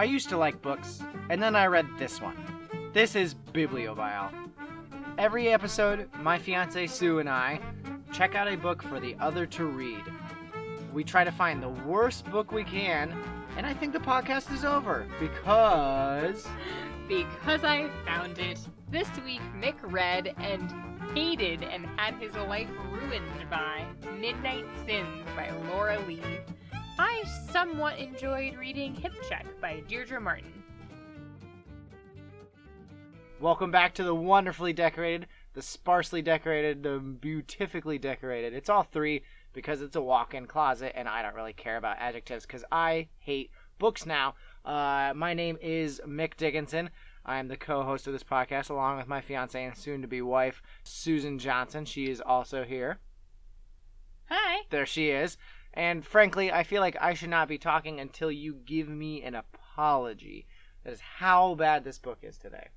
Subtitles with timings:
[0.00, 2.34] I used to like books, and then I read this one.
[2.94, 4.32] This is Bibliobile.
[5.18, 7.60] Every episode, my fiance Sue and I
[8.10, 10.02] check out a book for the other to read.
[10.94, 13.14] We try to find the worst book we can,
[13.58, 16.48] and I think the podcast is over because.
[17.06, 18.58] Because I found it.
[18.90, 20.72] This week, Mick read and
[21.14, 23.84] hated and had his life ruined by
[24.18, 26.40] Midnight Sins by Lora Leigh.
[27.02, 30.52] I somewhat enjoyed reading Hip Check by Deirdre Martin.
[33.40, 38.52] Welcome back to the wonderfully decorated, the sparsely decorated, the beautifically decorated.
[38.52, 39.22] It's all three
[39.54, 43.08] because it's a walk in closet, and I don't really care about adjectives because I
[43.18, 44.34] hate books now.
[44.62, 46.90] Uh, my name is Mick Dickinson.
[47.24, 50.06] I am the co host of this podcast along with my fiance and soon to
[50.06, 51.86] be wife, Susan Johnson.
[51.86, 52.98] She is also here.
[54.28, 54.64] Hi.
[54.68, 55.38] There she is.
[55.74, 59.34] And frankly, I feel like I should not be talking until you give me an
[59.34, 60.46] apology.
[60.84, 62.68] That is how bad this book is today.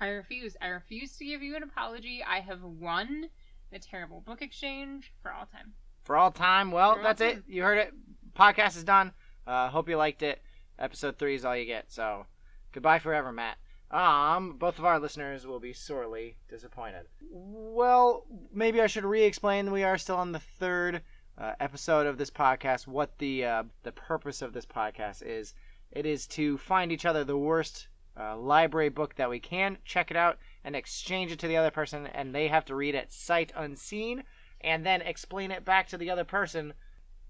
[0.00, 0.56] I refuse.
[0.60, 2.22] I refuse to give you an apology.
[2.26, 3.28] I have won
[3.70, 5.74] the terrible book exchange for all time.
[6.04, 7.42] For all time, well, all that's it.
[7.46, 7.92] You heard it.
[8.36, 9.12] Podcast is done.
[9.46, 10.40] Uh, hope you liked it.
[10.78, 11.90] Episode three is all you get.
[11.92, 12.26] So,
[12.72, 13.58] goodbye forever, Matt.
[13.90, 17.06] Um, both of our listeners will be sorely disappointed.
[17.30, 19.72] Well, maybe I should re-explain.
[19.72, 21.02] We are still on the third
[21.40, 22.86] uh, episode of this podcast.
[22.86, 25.54] What the uh, the purpose of this podcast is?
[25.92, 30.10] It is to find each other the worst uh, library book that we can, check
[30.10, 33.12] it out, and exchange it to the other person, and they have to read it
[33.12, 34.24] sight unseen,
[34.60, 36.74] and then explain it back to the other person.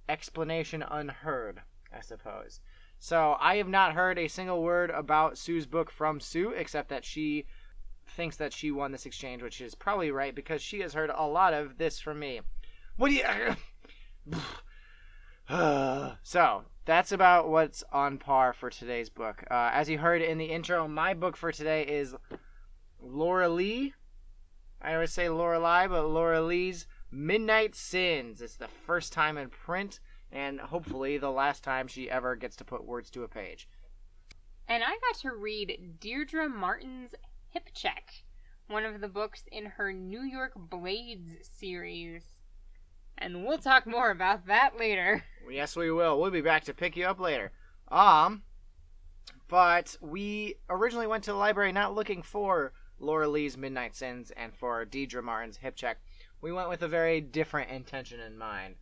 [0.08, 1.60] Explanation unheard,
[1.92, 2.60] I suppose.
[2.98, 7.04] So I have not heard a single word about Sue's book from Sue, except that
[7.04, 7.46] she
[8.06, 11.26] thinks that she won this exchange, which is probably right because she has heard a
[11.26, 12.40] lot of this from me.
[12.96, 13.56] What do you?
[16.22, 19.44] so that's about what's on par for today's book.
[19.50, 22.14] Uh, as you heard in the intro, my book for today is
[23.00, 23.94] Lora Leigh.
[24.80, 28.41] I always say Laura Lie, but Lora Leigh's Midnight Sins.
[28.41, 32.64] It's the first time in print, and hopefully the last time she ever gets to
[32.64, 33.69] put words to a page.
[34.69, 37.14] And I got to read Deirdre Martin's
[37.50, 38.22] Hip Check,
[38.66, 42.38] one of the books in her New York Blades series.
[43.18, 45.24] And we'll talk more about that later.
[45.50, 46.20] Yes, we will.
[46.20, 47.52] We'll be back to pick you up later.
[47.90, 48.42] Um,
[49.48, 54.54] but we originally went to the library not looking for Lora Leigh's Midnight Sins and
[54.54, 56.02] for Deirdre Martin's Hip Check.
[56.42, 58.74] We went with a very different intention in mind.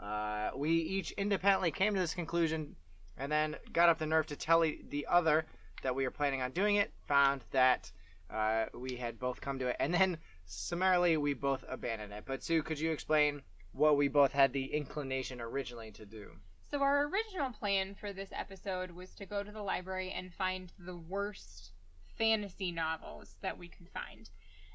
[0.00, 2.76] Uh, we each independently came to this conclusion
[3.18, 5.44] and then got up the nerve to tell the other
[5.82, 7.92] that we were planning on doing it, found that
[8.30, 12.24] uh, we had both come to it, and then summarily we both abandoned it.
[12.26, 13.42] But Sue, could you explain
[13.76, 16.30] what we both had the inclination originally to do?
[16.70, 20.72] So, our original plan for this episode was to go to the library and find
[20.78, 21.72] the worst
[22.18, 24.28] fantasy novels that we could find.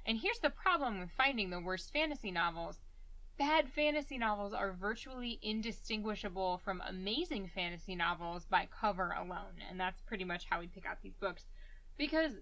[0.05, 2.79] And here's the problem with finding the worst fantasy novels
[3.41, 9.63] bad fantasy novels are virtually indistinguishable from amazing fantasy novels by cover alone.
[9.67, 11.45] And that's pretty much how we pick out these books.
[11.97, 12.33] Because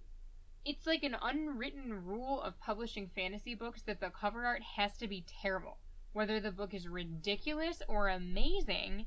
[0.66, 5.08] it's like an unwritten rule of publishing fantasy books that the cover art has to
[5.08, 5.78] be terrible.
[6.14, 9.06] Whether the book is ridiculous or amazing,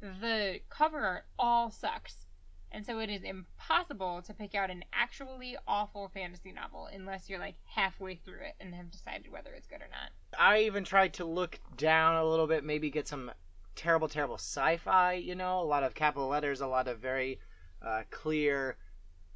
[0.00, 2.26] the cover art all sucks.
[2.72, 7.38] And so it is impossible to pick out an actually awful fantasy novel unless you're
[7.38, 10.10] like halfway through it and have decided whether it's good or not.
[10.38, 13.30] I even tried to look down a little bit, maybe get some
[13.76, 15.12] terrible, terrible sci-fi.
[15.14, 17.40] You know, a lot of capital letters, a lot of very
[17.82, 18.76] uh, clear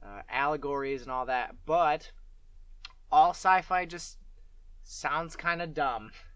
[0.02, 1.54] uh, allegories and all that.
[1.66, 2.10] But
[3.12, 4.16] all sci-fi just
[4.82, 6.10] sounds kind of dumb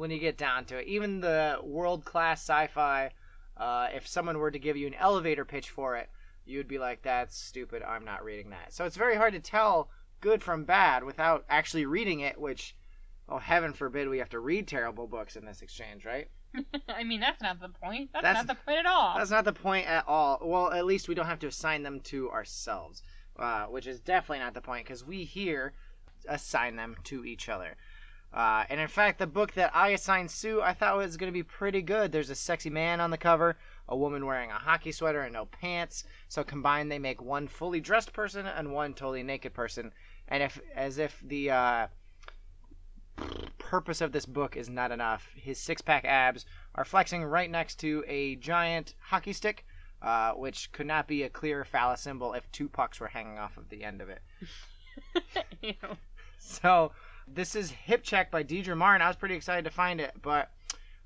[0.00, 0.86] when you get down to it.
[0.86, 3.10] Even the world-class sci-fi,
[3.58, 6.08] uh, if someone were to give you an elevator pitch for it,
[6.46, 7.82] you'd be like, "That's stupid.
[7.82, 9.90] I'm not reading that." So it's very hard to tell
[10.20, 12.74] good from bad without actually reading it, which
[13.28, 16.28] Oh, heaven forbid we have to read terrible books in this exchange, right?
[16.88, 18.10] I mean, that's not the point.
[18.12, 19.16] That's, That's- not the point at all.
[19.16, 20.40] That's not the point at all.
[20.42, 23.04] Well, at least we don't have to assign them to ourselves,
[23.38, 25.74] uh, which is definitely not the point because we here
[26.28, 27.76] assign them to each other.
[28.32, 31.36] Uh, and in fact, the book that I assigned Sue, I thought was going to
[31.36, 32.12] be pretty good.
[32.12, 35.46] There's a sexy man on the cover, a woman wearing a hockey sweater and no
[35.46, 36.04] pants.
[36.28, 39.92] So combined, they make one fully dressed person and one totally naked person.
[40.28, 41.86] And if, as if the uh,
[43.58, 46.46] purpose of this book is not enough, his six-pack abs
[46.76, 49.66] are flexing right next to a giant hockey stick,
[50.02, 53.56] uh, which could not be a clearer phallus symbol if two pucks were hanging off
[53.56, 54.22] of the end of it.
[56.40, 56.92] So
[57.34, 59.02] this is Hip Check by Deirdre Martin.
[59.02, 60.50] I was pretty excited to find it, but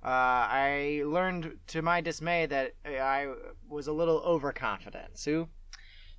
[0.05, 3.33] Uh, I learned to my dismay that I
[3.67, 5.17] was a little overconfident.
[5.17, 5.49] Sue?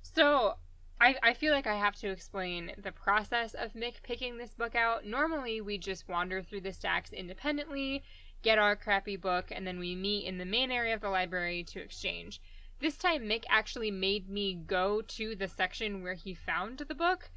[0.02, 0.56] So,
[1.00, 4.74] I, I feel like I have to explain the process of Mick picking this book
[4.74, 5.06] out.
[5.06, 8.02] Normally, we just wander through the stacks independently,
[8.42, 11.62] get our crappy book, and then we meet in the main area of the library
[11.64, 12.40] to exchange.
[12.80, 17.30] This time, Mick actually made me go to the section where he found the book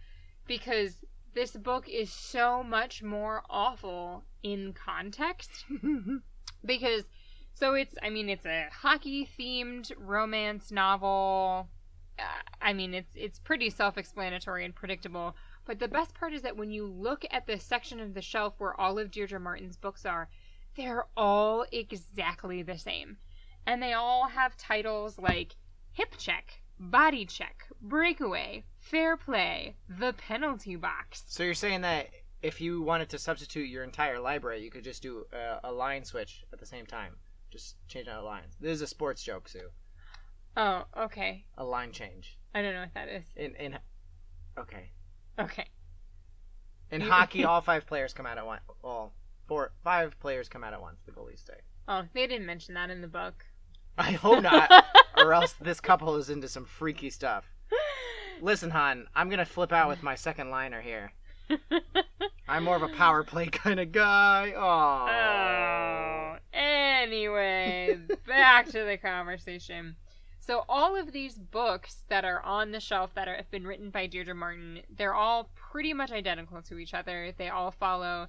[0.48, 5.66] because this book is so much more awful in context.
[6.66, 7.04] because,
[7.54, 11.68] so it's, I mean, it's a hockey themed romance novel.
[12.18, 12.24] Uh,
[12.62, 15.36] I mean, it's it's pretty self-explanatory and predictable.
[15.66, 18.56] But the best part is that when you look at the section of the shelf
[18.58, 20.30] where all of Deirdre Martin's books are,
[20.76, 23.18] they're all exactly the same,
[23.66, 25.56] and they all have titles like
[25.94, 31.24] Hip Check, Body Check, Breakaway, Fair Play, The Penalty Box.
[31.28, 32.10] So you're saying that
[32.42, 36.04] if you wanted to substitute your entire library, you could just do a, a line
[36.04, 37.14] switch at the same time.
[37.52, 38.56] Just change out lines.
[38.60, 39.70] This is a sports joke, Sue.
[40.58, 41.46] Oh, okay.
[41.58, 42.38] A line change.
[42.56, 43.24] I don't know what that is.
[43.36, 43.78] In in
[44.58, 44.90] okay.
[45.38, 45.66] Okay.
[46.92, 48.62] In hockey, all five players come out at once.
[48.84, 49.14] All
[49.48, 50.98] four, five players come out at once.
[51.06, 51.54] The goalies say.
[51.88, 53.46] Oh, they didn't mention that in the book.
[53.98, 54.72] I hope not,
[55.18, 57.46] or else this couple is into some freaky stuff.
[58.42, 61.12] Listen, hon, I'm gonna flip out with my second liner here.
[62.48, 64.54] I'm more of a power play kind of guy.
[64.56, 65.08] Oh.
[65.10, 66.38] Oh.
[66.54, 67.98] Anyway,
[68.28, 69.96] back to the conversation.
[70.40, 73.92] So all of these books that are on the shelf that are, have been written
[73.92, 77.34] by Deirdre Martin, they're all pretty much identical to each other.
[77.38, 78.28] They all follow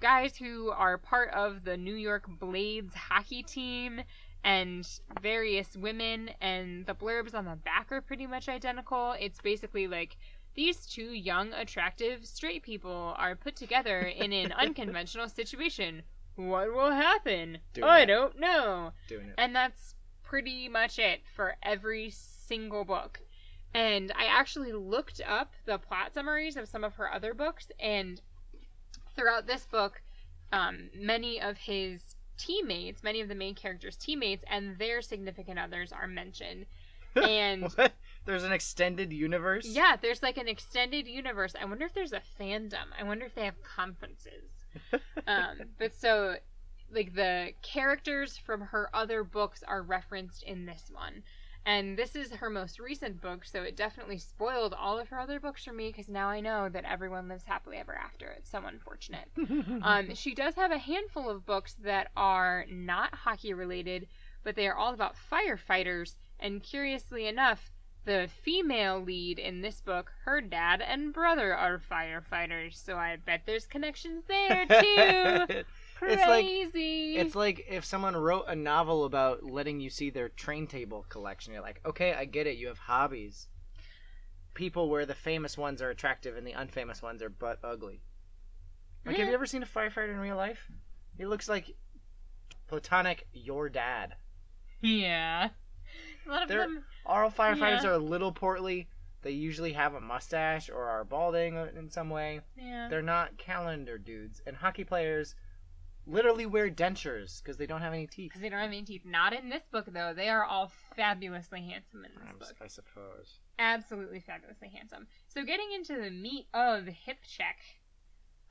[0.00, 4.02] guys who are part of the New York Blades hockey team
[4.44, 4.88] and
[5.20, 9.14] various women and the blurbs on the back are pretty much identical.
[9.18, 10.16] It's basically like
[10.54, 16.02] these two young, attractive, straight people are put together in an unconventional situation.
[16.36, 17.58] What will happen?
[17.74, 18.06] Doing I it.
[18.06, 18.92] don't know.
[19.08, 19.34] Doing it.
[19.36, 23.20] And that's pretty much it for every single book.
[23.74, 28.20] And I actually looked up the plot summaries of some of her other books, and
[29.14, 30.02] throughout this book,
[30.52, 32.09] um, many of his
[32.40, 36.66] teammates, many of the main characters' teammates, and their significant others are mentioned.
[37.16, 37.92] And What?
[38.24, 39.66] There's an extended universe.
[39.66, 41.54] yeah, there's like an extended universe.
[41.60, 42.86] I wonder if there's a fandom.
[42.98, 44.44] I wonder if they have conferences.
[45.26, 46.36] um, but so,
[46.92, 51.22] like the characters from her other books are referenced in this one.
[51.66, 55.38] And this is her most recent book, so it definitely spoiled all of her other
[55.38, 58.28] books for me because now I know that everyone lives happily ever after.
[58.30, 59.28] It's so unfortunate.
[59.82, 64.06] Um, she does have a handful of books that are not hockey related,
[64.42, 66.16] but they are all about firefighters.
[66.38, 67.70] And curiously enough,
[68.04, 73.42] the female lead in this book, her dad and brother are firefighters, so I bet
[73.46, 75.62] there's connections there too.
[76.02, 77.16] It's like- Crazy.
[77.16, 81.52] It's like if someone wrote a novel about letting you see their train table collection.
[81.52, 82.56] You're like, okay, I get it.
[82.56, 83.48] You have hobbies.
[84.54, 88.02] People where the famous ones are attractive and the unfamous ones are butt ugly.
[89.06, 90.70] Like, have you ever seen a firefighter in real life?
[91.16, 91.74] He looks like
[92.68, 94.14] platonic your dad.
[94.80, 95.50] yeah.
[96.26, 96.84] A lot of They're- them.
[97.06, 97.88] All firefighters Yeah.
[97.90, 98.88] are a little portly.
[99.22, 102.40] They usually have a mustache or are balding in some way.
[102.56, 102.88] Yeah.
[102.88, 104.40] They're not calendar dudes.
[104.46, 105.34] And hockey players
[106.10, 108.30] literally wear dentures because they don't have any teeth.
[108.30, 109.02] Because they don't have any teeth.
[109.04, 110.12] Not in this book, though.
[110.14, 112.56] They are all fabulously handsome in this I'm- book.
[112.60, 113.38] I suppose.
[113.58, 115.06] absolutely fabulously handsome.
[115.28, 117.58] So getting into the meat of hip check,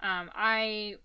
[0.02, 0.96] um, I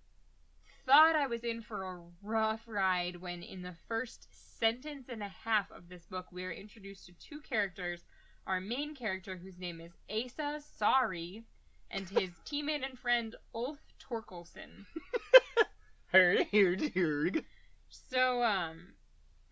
[0.86, 4.28] thought I was in for a rough ride when in the first
[4.60, 8.04] sentence and a half of this book we are introduced to two characters.
[8.46, 11.44] Our main character, whose name is Asa Sari,
[11.90, 14.84] and his teammate and friend Ulf Torkelson.
[17.88, 18.94] So, um,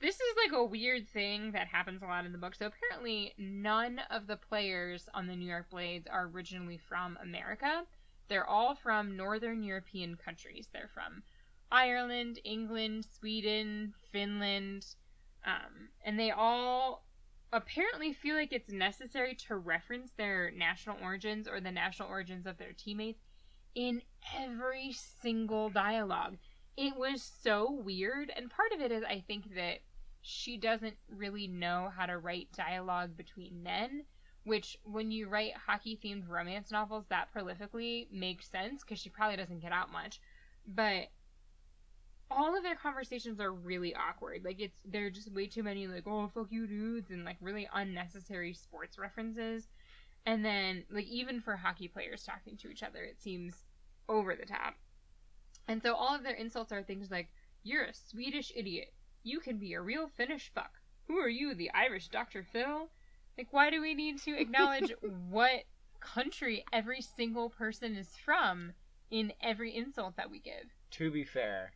[0.01, 2.55] this is like a weird thing that happens a lot in the book.
[2.55, 7.83] So, apparently, none of the players on the New York Blades are originally from America.
[8.29, 10.69] They're all from Northern European countries.
[10.73, 11.23] They're from
[11.71, 14.87] Ireland, England, Sweden, Finland,
[15.45, 17.05] um, and they all
[17.53, 22.57] apparently feel like it's necessary to reference their national origins or the national origins of
[22.59, 23.21] their teammates
[23.75, 24.03] in
[24.39, 26.37] every single dialogue
[26.77, 29.79] it was so weird and part of it is i think that
[30.23, 34.05] she doesn't really know how to write dialogue between men
[34.45, 39.37] which when you write hockey themed romance novels that prolifically makes sense because she probably
[39.37, 40.21] doesn't get out much
[40.67, 41.09] but
[42.31, 46.07] all of their conversations are really awkward like it's they're just way too many like
[46.07, 49.69] oh fuck you dudes and like really unnecessary sports references
[50.25, 53.65] and then like even for hockey players talking to each other it seems
[54.09, 54.75] over the top
[55.69, 57.29] and so all of their insults are things like
[57.63, 58.93] You're a Swedish idiot.
[59.23, 60.73] You can be a real Finnish fuck.
[61.07, 62.43] Who are you, the Irish Dr.
[62.43, 62.91] Phil?
[63.37, 64.93] Like, why do we need to acknowledge
[65.31, 65.65] what
[66.01, 68.73] country every single person is from
[69.11, 70.71] in every insult that we give?
[70.93, 71.73] To be fair,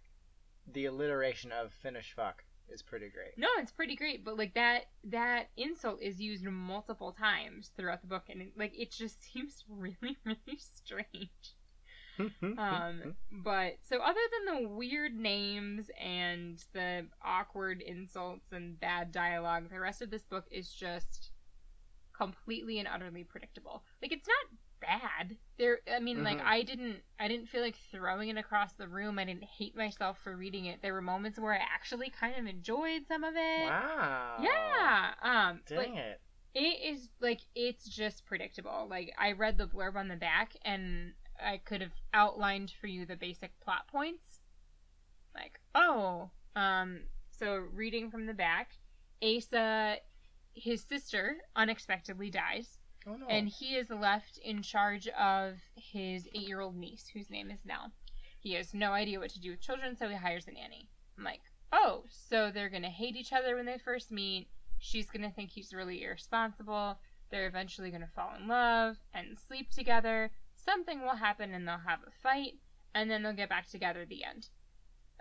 [0.73, 3.39] the alliteration of Finnish fuck is pretty great.
[3.39, 8.09] No, it's pretty great, but like that that insult is used multiple times throughout the
[8.09, 11.56] book, and it, like it just seems really, really strange.
[12.59, 19.69] Um, but so other than the weird names and the awkward insults and bad dialogue,
[19.71, 21.31] the rest of this book is just
[22.17, 23.85] completely and utterly predictable.
[24.01, 25.37] Like it's not bad.
[25.59, 26.45] There I mean like Mhm.
[26.45, 29.19] I didn't I didn't feel like throwing it across the room.
[29.19, 30.81] I didn't hate myself for reading it.
[30.83, 33.65] There were moments where I actually kind of enjoyed some of it.
[33.67, 34.39] wow.
[34.43, 35.11] Yeah.
[35.23, 36.21] Um Dang but it.
[36.55, 38.87] it is like it's just predictable.
[38.89, 41.13] Like I read the blurb on the back and
[41.45, 44.41] I could have outlined for you the basic plot points.
[45.35, 47.01] Like, oh, um
[47.31, 48.71] so reading from the back,
[49.23, 49.97] Asa
[50.55, 53.27] his sister unexpectedly dies Oh no.
[53.29, 57.93] and he is left in charge of his 8-year-old niece whose name is Nell.
[58.41, 60.89] He has no idea what to do with children, so he hires a nanny.
[61.19, 64.49] I'm like, "Oh, so they're going to hate each other when they first meet.
[64.79, 66.99] She's going to think he's really irresponsible.
[67.31, 70.31] They're eventually going to fall in love and sleep together.
[70.67, 72.55] Something will happen and they'll have a fight,
[72.95, 74.49] and then they'll get back together at the end."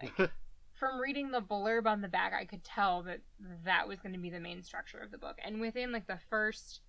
[0.73, 3.21] From reading the blurb on the back, I could tell that
[3.63, 5.37] that was going to be the main structure of the book.
[5.43, 6.81] And within like the first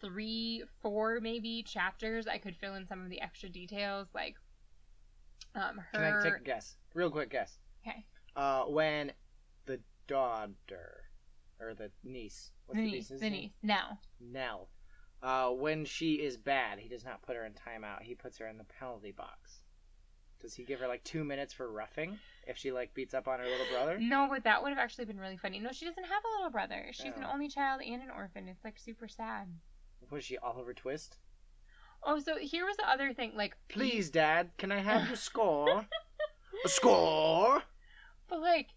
[0.00, 4.36] three, four maybe chapters, I could fill in some of the extra details, like
[5.54, 6.04] um Can.
[6.04, 6.76] I take a guess?
[6.94, 7.58] Real quick guess.
[7.86, 8.04] Okay.
[8.36, 9.12] Uh, when
[9.66, 11.04] the daughter
[11.60, 13.40] or the niece, what's the the, niece, niece's the name?
[13.40, 13.52] niece.
[13.62, 14.68] Now, Nell.
[15.22, 18.02] Uh, when she is bad, he does not put her in timeout.
[18.02, 19.62] He puts her in the penalty box.
[20.40, 23.40] Does he give her like two minutes for roughing if she like beats up on
[23.40, 23.98] her little brother?
[24.00, 25.58] no, but that would have actually been really funny.
[25.58, 26.86] No, she doesn't have a little brother.
[26.92, 27.32] She's an Oh.
[27.32, 28.46] only child and an orphan.
[28.48, 29.48] It's like super sad.
[30.10, 31.16] Was she Oliver Twist?
[32.04, 35.84] Oh, so here was the other thing, like Please, Dad, can I have your score?
[36.64, 37.64] a score?
[38.28, 38.68] But like,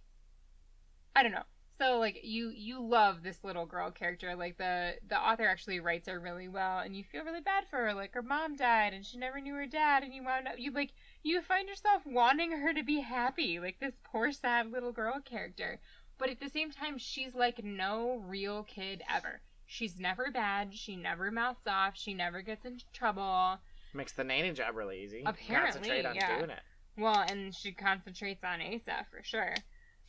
[1.16, 1.44] I don't know.
[1.82, 4.36] So like you you love this little girl character.
[4.36, 7.78] Like the the author actually writes her really well, and you feel really bad for
[7.78, 7.94] her.
[7.96, 10.72] Like her mom died, and she never knew her dad, and you wound up you
[10.72, 10.92] like
[11.24, 15.80] you find yourself wanting her to be happy, like this poor sad little girl character.
[16.20, 19.42] But at the same time, she's like no real kid ever.
[19.66, 20.76] She's never bad.
[20.76, 21.94] She never mouths off.
[21.96, 23.58] She never gets into trouble.
[23.96, 25.24] Makes the nanny job really easy.
[25.26, 26.38] Apparently, Concentrate on yeah.
[26.38, 26.62] doing it.
[26.96, 29.56] Well, and she concentrates on Asa for sure.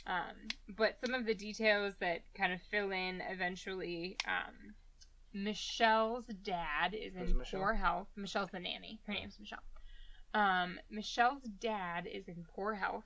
[0.06, 4.74] Um, but some of the details that kind of fill in eventually, um,
[5.32, 7.60] Michelle's dad is Who's in Michelle?
[7.60, 8.08] poor health.
[8.16, 9.00] Michelle's the nanny.
[9.06, 9.62] Her name's Michelle.
[10.34, 13.04] Um, Michelle's dad is in poor health,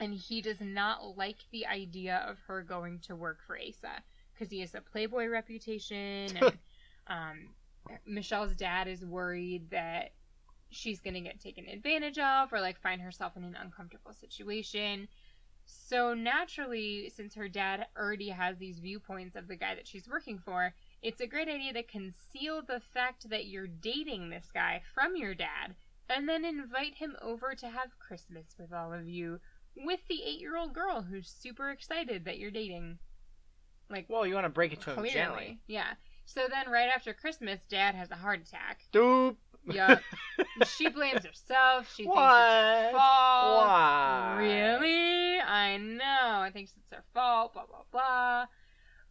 [0.00, 4.02] and he does not like the idea of her going to work for Asa
[4.34, 6.58] because he has a playboy reputation, and
[7.06, 7.48] um,
[8.06, 10.12] Michelle's dad is worried that
[10.70, 15.08] she's going to get taken advantage of or like find herself in an uncomfortable situation.
[15.70, 20.38] So naturally, since her dad already has these viewpoints of the guy that she's working
[20.38, 25.16] for, it's a great idea to conceal the fact that you're dating this guy from
[25.16, 25.74] your dad
[26.08, 29.40] and then invite him over to have Christmas with all of you
[29.76, 32.98] with the eight year old girl who's super excited that you're dating.
[33.88, 35.60] Like, Well, you want to break it to him gently.
[35.66, 35.94] Yeah.
[36.24, 38.82] So then, right after Christmas, dad has a heart attack.
[38.92, 39.36] Doop.
[39.66, 40.00] Yup.
[40.66, 41.92] she blames herself.
[41.94, 42.32] She thinks it's What?
[42.32, 43.66] her fault.
[43.66, 44.36] Why?
[44.38, 45.40] Really?
[45.40, 46.40] I know.
[46.40, 47.52] I think it's her fault.
[47.54, 48.46] Blah blah blah.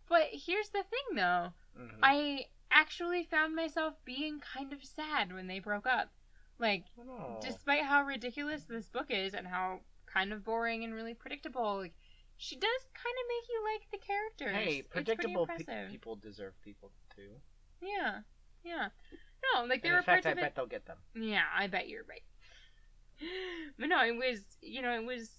[0.08, 1.50] But here's the thing, though.
[1.80, 2.00] Mhm.
[2.02, 6.12] I actually found myself being kind of sad when they broke up.
[6.58, 7.40] Like, Oh.
[7.42, 11.94] despite how ridiculous this book is and how kind of boring and really predictable, like
[12.38, 14.56] she does kind of make you like the characters.
[14.68, 17.30] Hey, predictable pe- people deserve people too.
[17.82, 18.22] Yeah,
[18.64, 18.90] yeah.
[19.54, 20.42] No, like there In were fact, parts I of it.
[20.42, 20.98] bet they'll get them.
[21.16, 22.24] Yeah, I bet you're right.
[23.80, 25.30] But no, it was, you know, it was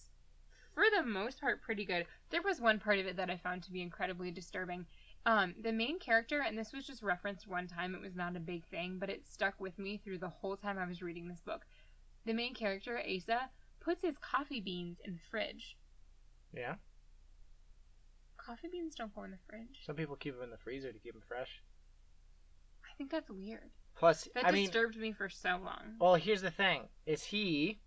[0.75, 2.07] for the most part pretty good.
[2.31, 4.87] There was one part of it that I found to be incredibly disturbing.
[5.27, 8.41] Um, the main character, and this was just referenced one time, it was not a
[8.41, 11.41] big thing, but it stuck with me through the whole time I was reading this
[11.41, 11.67] book.
[12.25, 15.77] The main character, Asa, puts his coffee beans in the fridge.
[16.55, 16.75] Yeah.
[18.39, 19.81] Coffee beans don't go in the fridge.
[19.85, 21.63] Some people keep them in the freezer to keep them fresh.
[22.85, 23.71] I think that's weird.
[24.01, 25.97] Plus, That I mean, disturbed me for so long.
[26.01, 27.81] well, here's the thing: is he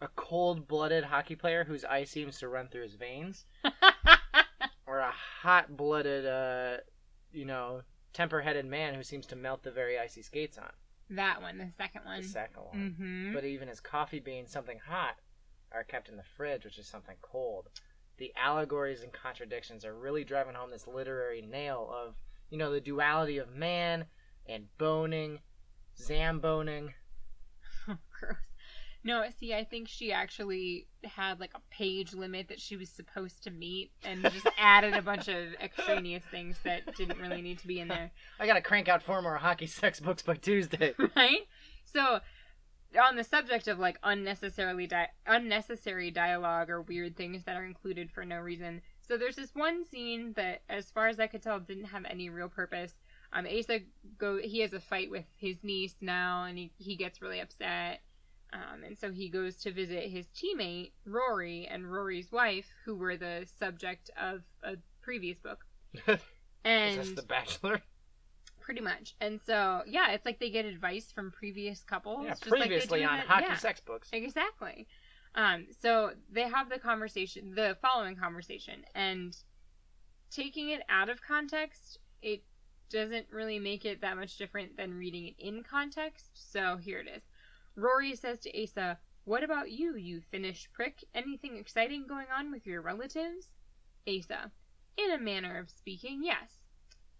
[0.00, 3.46] a cold-blooded hockey player whose ice seems to run through his veins,
[4.86, 6.78] or a hot-blooded, uh,
[7.32, 10.72] you know, temper-headed man who seems to melt the very icy skates on?
[11.10, 12.20] that one, the second one.
[12.22, 12.76] The second one.
[12.76, 13.34] Mm-hmm.
[13.34, 15.16] But even his coffee being something hot,
[15.72, 17.68] are kept in the fridge, which is something cold.
[18.18, 22.14] The allegories and contradictions are really driving home this literary nail of,
[22.48, 24.06] you know, the duality of man
[24.46, 25.38] and boning,
[26.08, 26.90] zamboning.
[27.86, 28.36] Gross.
[29.02, 33.42] No, see, I think she actually had like a page limit that she was supposed
[33.44, 37.66] to meet and just added a bunch of extraneous things that didn't really need to
[37.66, 38.10] be in there.
[38.40, 40.92] I gotta crank out four more hockey sex books by Tuesday.
[41.16, 41.46] Right?
[41.84, 42.20] So,
[43.02, 48.10] on the subject of like unnecessarily di- unnecessary dialogue or weird things that are included
[48.10, 48.82] for no reason.
[49.00, 52.28] So there's this one scene that as far as I could tell didn't have any
[52.28, 52.92] real purpose.
[53.32, 53.80] Um Asa
[54.18, 58.00] go he has a fight with his niece now and he, he gets really upset.
[58.52, 63.16] Um, and so he goes to visit his teammate Rory and Rory's wife, who were
[63.16, 65.64] the subject of a previous book.
[66.64, 67.80] And is this The Bachelor?
[68.60, 69.14] pretty much.
[69.20, 72.24] And so yeah, it's like they get advice from previous couples.
[72.24, 73.56] Yeah, just like previously do on in- hockey yeah.
[73.56, 74.08] sex books.
[74.12, 74.86] Exactly.
[75.34, 79.36] Um, so they have the conversation, the following conversation, and
[80.30, 82.42] taking it out of context, it
[82.90, 86.30] doesn't really make it that much different than reading it in context.
[86.34, 87.22] So here it is.
[87.76, 91.04] Rory says to Asa, What about you, you Finnish prick?
[91.14, 93.48] Anything exciting going on with your relatives?
[94.08, 94.50] Asa,
[94.96, 96.58] In a manner of speaking, yes.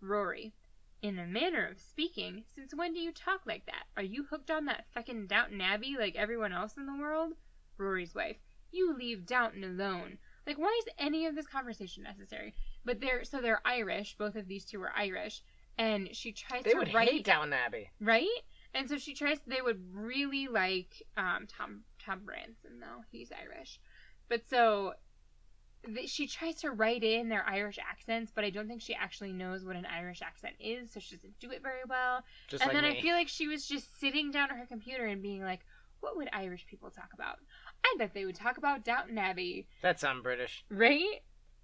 [0.00, 0.52] Rory,
[1.02, 2.42] In a manner of speaking?
[2.52, 3.84] Since when do you talk like that?
[3.96, 7.34] Are you hooked on that feckin' Downton Abbey like everyone else in the world?
[7.78, 8.38] Rory's wife,
[8.72, 10.18] You leave Downton alone.
[10.46, 12.54] Like, why is any of this conversation necessary?
[12.84, 14.16] But they're so they're Irish.
[14.16, 15.42] Both of these two are Irish,
[15.80, 17.90] and she tries They to would write hate Downton Abbey.
[18.00, 18.28] right?
[18.75, 19.38] And so she tries.
[19.46, 23.80] They would really like um, Tom Tom Branson though he's Irish,
[24.28, 24.92] but so
[25.92, 29.32] th- she tries to write in their Irish accents, but I don't think she actually
[29.32, 32.22] knows what an Irish accent is, so she doesn't do it very well.
[32.49, 32.99] Just and like then me.
[32.99, 35.60] I feel like she was just sitting down at her computer and being like,
[35.99, 37.38] "What would Irish people talk about?
[37.84, 40.64] I bet they would talk about Downton Abbey." That's I'm British.
[40.70, 41.22] right?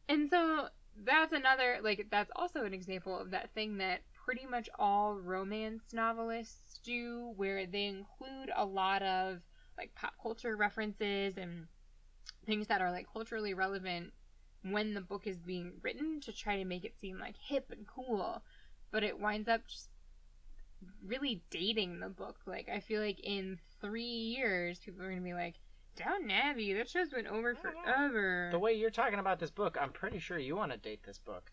[0.08, 0.68] And so
[1.04, 5.82] that's another like that's also an example of that thing that pretty much all romance
[5.92, 9.38] novelists do where they include a lot of
[9.76, 11.66] like pop culture references and
[12.46, 14.12] things that are like culturally relevant
[14.62, 17.86] when the book is being written to try to make it seem like hip and
[17.86, 18.42] cool.
[18.90, 19.88] But it winds up just
[21.04, 22.36] really dating the book.
[22.46, 25.56] Like i feel like in three years people are gonna be like
[25.96, 28.48] Downton Abbey, that show's been over forever.
[28.52, 31.18] The way you're talking about this book, I'm pretty sure you want to date this
[31.18, 31.50] book.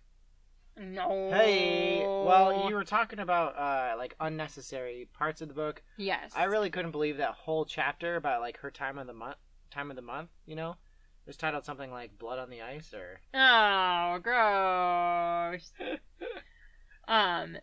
[0.78, 1.30] No.
[1.32, 5.84] Hey, well, you were talking about uh, like unnecessary parts of the book.
[5.98, 6.32] Yes.
[6.36, 9.38] I really couldn't believe that whole chapter about like her time of the month,
[9.70, 10.30] time of the month.
[10.46, 13.22] You know, it was titled something like "Blood on the Ice" or.
[13.34, 15.72] Oh, gross.
[17.08, 17.58] um.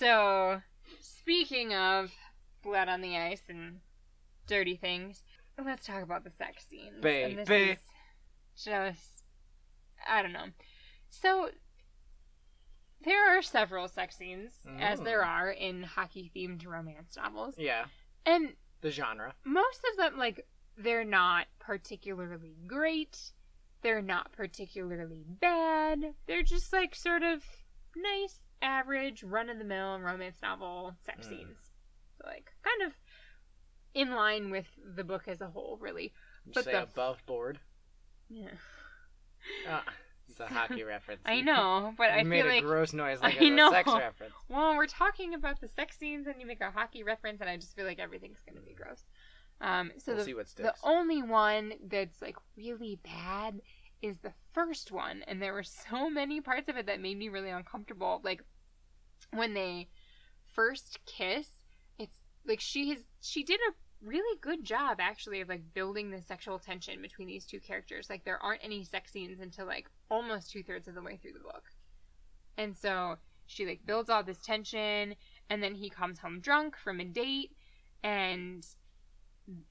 [0.00, 0.60] So,
[1.00, 2.10] speaking of
[2.62, 3.78] blood on the ice and
[4.48, 5.22] dirty things,
[5.64, 7.04] let's talk about the sex scenes.
[7.04, 7.70] And this Baby.
[7.72, 7.78] is
[8.64, 9.22] just,
[10.08, 10.46] I don't know.
[11.10, 11.50] So.
[13.04, 15.26] There are several sex scenes, as there Mm.
[15.28, 17.54] are in hockey themed romance novels.
[17.56, 17.84] Yeah,
[18.24, 19.32] And the genre.
[19.44, 20.44] most of them like
[20.76, 23.32] they're not particularly great
[23.82, 27.42] they're not particularly bad they're just like sort of
[27.96, 31.30] nice average run-of-the-mill romance novel sex Mm.
[31.30, 31.70] scenes
[32.18, 32.92] so like kind of
[33.96, 36.12] in line with the book as a whole really
[36.44, 37.58] You But say the- above board.
[38.28, 38.48] yeah
[39.68, 39.84] Ah,
[40.28, 41.22] it's a hockey reference.
[41.24, 43.68] i know but You i made feel a like gross noise like I know.
[43.68, 44.34] a sex reference.
[44.48, 47.56] well we're talking about the sex scenes and you make a hockey reference and i
[47.56, 49.04] just feel like everything's gonna be gross
[49.60, 53.60] um so we'll the The only one that's like really bad
[54.02, 57.30] is the first one, and there were so many parts of it that made me
[57.30, 58.20] really uncomfortable.
[58.22, 58.42] Like
[59.32, 59.88] when they
[60.54, 61.48] first kiss,
[61.98, 66.22] it's like she has she did a really good job actually of like building the
[66.22, 68.08] sexual tension between these two characters.
[68.10, 71.32] Like there aren't any sex scenes until like almost two thirds of the way through
[71.32, 71.64] the book,
[72.56, 75.14] and so she like builds all this tension,
[75.50, 77.52] and then he comes home drunk from a date,
[78.02, 78.66] and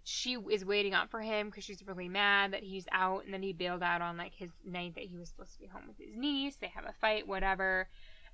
[0.04, 3.44] she is waiting up for him because she's really mad that he's out and then
[3.44, 5.98] he bailed out on like his night that he was supposed to be home with
[5.98, 6.56] his niece.
[6.56, 7.90] They have a fight whatever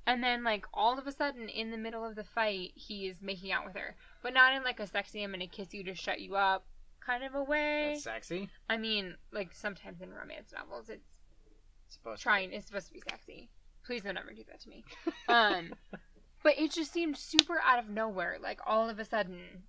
[0.08, 3.22] and then like all of a sudden in the middle of the fight he is
[3.22, 3.96] making out with her.
[4.22, 6.66] But not in like a sexy i'm gonna kiss you to shut you up
[7.06, 7.92] kind of a way.
[7.94, 8.50] That's sexy.
[8.70, 11.18] i mean like sometimes in romance novels it's
[11.90, 13.50] Supposed to trying it's supposed to be sexy.
[13.86, 14.84] Please don't ever do that to me.
[15.28, 15.74] Um
[16.44, 18.38] but it just seemed super out of nowhere.
[18.42, 19.64] Like all of a sudden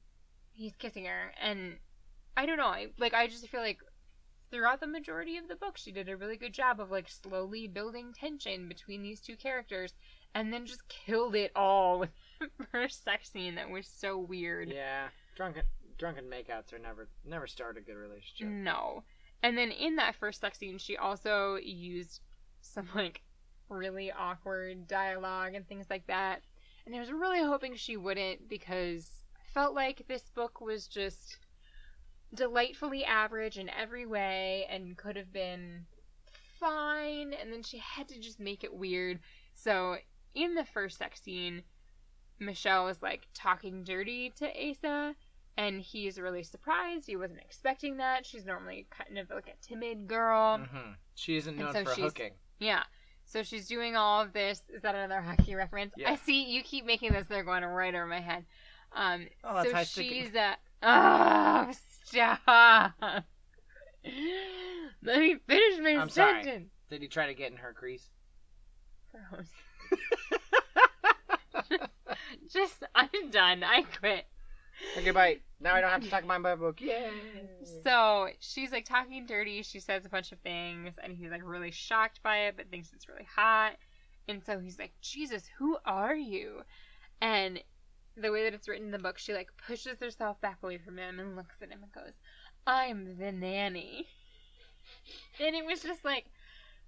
[0.53, 1.33] he's kissing her.
[1.41, 1.77] And
[2.37, 3.79] i don't know I, like i just feel like
[4.51, 7.67] throughout the majority of the book she did a really good job of like slowly
[7.67, 9.95] building tension between these two characters
[10.35, 14.71] and then just killed it all with the first sex scene that was so weird
[14.71, 15.63] Yeah, drunken
[15.99, 18.49] drunken makeouts are never never start a good relationship.
[18.49, 19.05] no
[19.43, 22.21] And then in that first sex scene, she also used
[22.61, 23.23] some like
[23.69, 26.43] really awkward dialogue and things like that.
[26.87, 31.39] And I was really hoping she wouldn't because I felt like this book was just
[32.35, 35.87] delightfully average in every way and could have been
[36.59, 37.33] fine.
[37.33, 39.21] And then she had to just make it weird.
[39.55, 39.97] So
[40.35, 41.63] in the first sex scene,
[42.39, 45.15] Michelle is like talking dirty to Asa
[45.57, 47.07] and he's really surprised.
[47.07, 48.25] He wasn't expecting that.
[48.27, 50.59] She's normally kind of like a timid girl.
[50.59, 52.33] hmm She isn't known so for hooking.
[52.59, 52.83] Yeah.
[53.25, 54.63] So she's doing all of this.
[54.75, 55.93] Is that another hockey reference?
[55.97, 56.11] Yeah.
[56.11, 57.27] I see you keep making this.
[57.29, 58.45] They're going right over my head.
[58.95, 61.71] Um, Oh, that's so she's uh, oh,
[62.05, 62.43] stop.
[65.03, 66.43] Let me finish my I'm sorry.
[66.45, 66.71] sentence.
[66.91, 68.11] Did he try to get in her crease?
[69.13, 69.47] Gross.
[72.53, 73.63] Just, I'm done.
[73.63, 74.27] I quit.
[74.99, 75.39] okay, bye.
[75.61, 76.81] Now I don't have to talk about my book.
[76.81, 77.11] Yay!
[77.85, 79.63] So she's like talking dirty.
[79.63, 82.93] She says a bunch of things, and he's like really shocked by it, but thinks
[82.93, 83.77] it's really hot.
[84.29, 86.63] And so he's like, Jesus, who are you?
[87.21, 87.63] And
[88.17, 90.99] the way that it's written in the book, she like pushes herself back away from
[90.99, 92.15] him and looks at him and goes,
[92.67, 94.07] I'm the nanny.
[95.41, 96.27] And it was just like.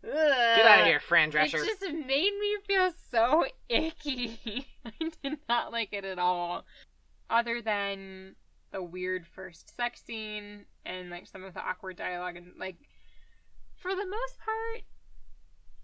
[0.05, 1.65] Get out of here, Fran It Drescher.
[1.65, 4.67] just made me feel so icky.
[4.85, 6.65] I did not like it at all.
[7.31, 8.35] Other than
[8.73, 12.77] the weird first sex scene and like some of the awkward dialogue and like
[13.77, 14.83] for the most part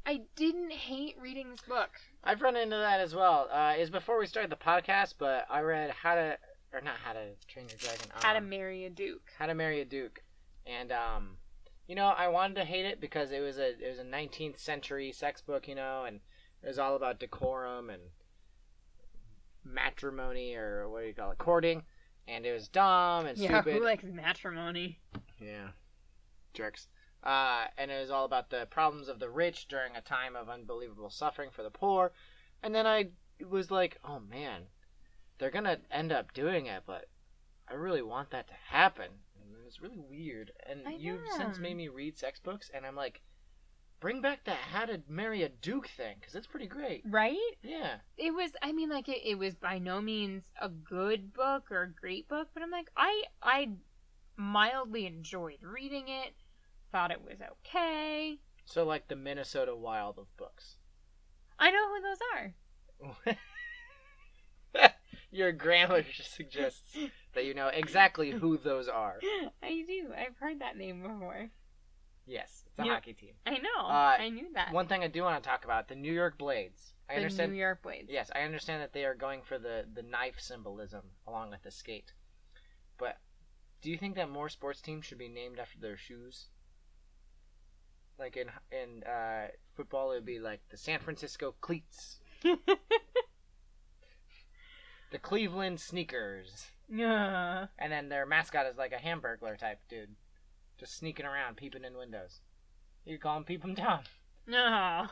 [0.07, 1.91] I didn't hate reading this book.
[2.25, 3.49] I've run into that as well.
[3.53, 6.39] Uh, is before we started the podcast, but I read How to,
[6.73, 8.07] or not How to Train Your Dragon.
[8.15, 9.23] Um, How to marry a duke.
[9.39, 10.23] How to Marry a Duke,
[10.67, 11.37] and um,
[11.91, 14.61] you know, I wanted to hate it because it was a it was a 19th
[14.61, 16.21] century sex book, you know, and
[16.63, 18.01] it was all about decorum and
[19.65, 21.83] matrimony or what do you call it, courting,
[22.29, 23.71] and it was dumb and Yeah, stupid.
[23.71, 25.01] Yeah, who likes matrimony?
[25.41, 25.71] Yeah.
[26.55, 26.87] Jerks.
[27.25, 30.49] Uh, and it was all about the problems of the rich during a time of
[30.49, 32.13] unbelievable suffering for the poor.
[32.63, 33.09] And then I
[33.45, 34.63] was like, oh man,
[35.39, 37.09] they're gonna end up doing it, but
[37.69, 39.09] I really want that to happen.
[39.71, 40.53] And it was really weird.
[40.69, 43.21] And I you've since made me read sex books, and I'm like,
[44.01, 47.03] bring back the How to Marry a Duke thing, because it's pretty great.
[47.05, 47.37] Right?
[47.63, 47.97] Yeah.
[48.17, 51.83] It was I mean like it, it was by no means a good book or
[51.83, 53.71] a great book, but I'm like I I
[54.37, 56.35] mildly enjoyed reading it.
[56.91, 58.39] Thought it was okay.
[58.65, 60.77] So, like the Minnesota Wild of books.
[61.59, 63.37] I know who those are.
[65.31, 66.97] Your grammar suggests
[67.35, 69.19] that you know exactly who those are.
[69.63, 70.09] I do.
[70.17, 71.51] I've heard that name before.
[72.27, 73.35] Yes, it's a hockey team.
[73.47, 73.87] I know.
[73.87, 74.73] Uh, I knew that.
[74.73, 76.95] One thing I do want to talk about the New York Blades.
[77.09, 77.53] I the understand.
[77.53, 78.09] New York Blades.
[78.09, 81.71] Yes, I understand that they are going for the the knife symbolism along with the
[81.71, 82.13] skate.
[82.99, 83.19] But
[83.83, 86.47] do you think that more sports teams should be named after their shoes?
[88.19, 92.59] Like in in uh, football, it would be like the San Francisco Cleats, the
[95.21, 97.67] Cleveland Sneakers, Yeah.
[97.79, 100.17] and then their mascot is like a hamburglar type dude,
[100.79, 102.41] just sneaking around, peeping in windows.
[103.05, 104.01] You call him Peep 'em Tom.
[104.47, 105.07] No.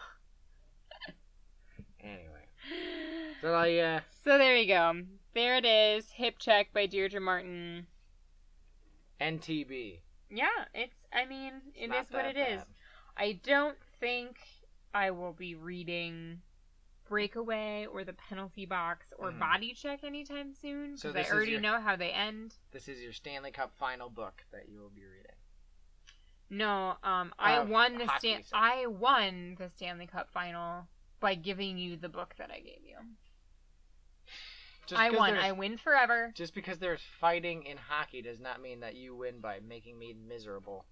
[2.01, 2.47] Anyway,
[3.43, 5.03] so I uh, So there you go.
[5.35, 6.11] There it is.
[6.13, 7.87] Hip check by Deirdre Martin.
[9.21, 9.99] NTB.
[10.31, 10.95] Yeah, it's.
[11.13, 12.59] I mean, it is not what that it is.
[12.59, 12.67] bad.
[13.17, 14.37] I don't think
[14.95, 16.41] I will be reading
[17.09, 19.39] Breakaway or The Penalty Box or Mhm.
[19.39, 22.57] Body Check anytime soon So because this I already your- know how they end.
[22.71, 25.33] This is your Stanley Cup final book that you will be reading.
[26.51, 28.45] No, um, I Of won the Stan-.
[28.53, 30.89] I won the Stanley Cup final
[31.21, 32.97] by giving you the book that I gave you.
[34.87, 35.35] Just I won.
[35.37, 36.33] I win forever.
[36.35, 40.15] Just because there's fighting in hockey does not mean that you win by making me
[40.15, 40.87] miserable.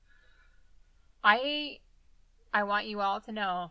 [1.25, 1.81] I
[2.53, 3.71] I want you all to know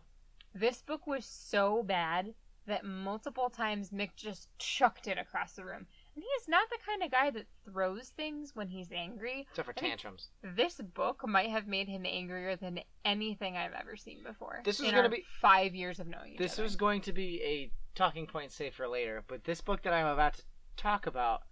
[0.58, 2.34] this book was so bad
[2.66, 5.86] that multiple times Mick just chucked it across the room.
[6.14, 9.46] And he is not the kind of guy that throws things when he's angry.
[9.50, 10.28] Except for tantrums.
[10.42, 14.62] This book might have made him angrier than anything I've ever seen before.
[14.64, 17.70] This is gonna our be- five years of knowing This was going to be a
[17.94, 20.42] talking point save for later, but this book that I'm about to
[20.76, 21.42] talk about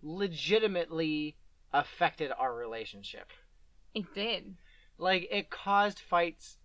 [0.00, 1.36] legitimately
[1.72, 3.30] affected our relationship.
[3.94, 4.56] It did.
[4.96, 6.58] Like it caused fights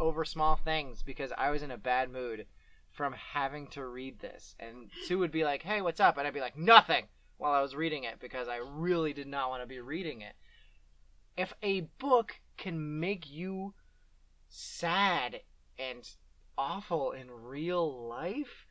[0.00, 2.46] over small things because I was in a bad mood
[2.90, 4.56] from having to read this.
[4.58, 7.62] And Sue would be like, "Hey, what's up?" and I'd be like, "Nothing." While I
[7.62, 10.34] was reading it because I really did not want to be reading it.
[11.36, 13.74] If a book can make you
[14.48, 15.40] sad
[15.78, 16.06] and
[16.58, 18.66] awful in real life,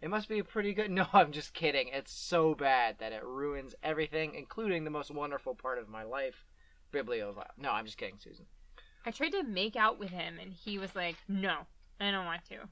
[0.00, 0.90] it must be pretty good.
[0.90, 1.88] No, I'm just kidding.
[1.88, 6.46] It's so bad that it ruins everything, including the most wonderful part of my life,
[6.92, 7.50] bibliophile.
[7.56, 8.46] No, I'm just kidding, Susan.
[9.06, 11.66] I tried to make out with him, and he was like, "No,
[12.00, 12.68] I don't want to."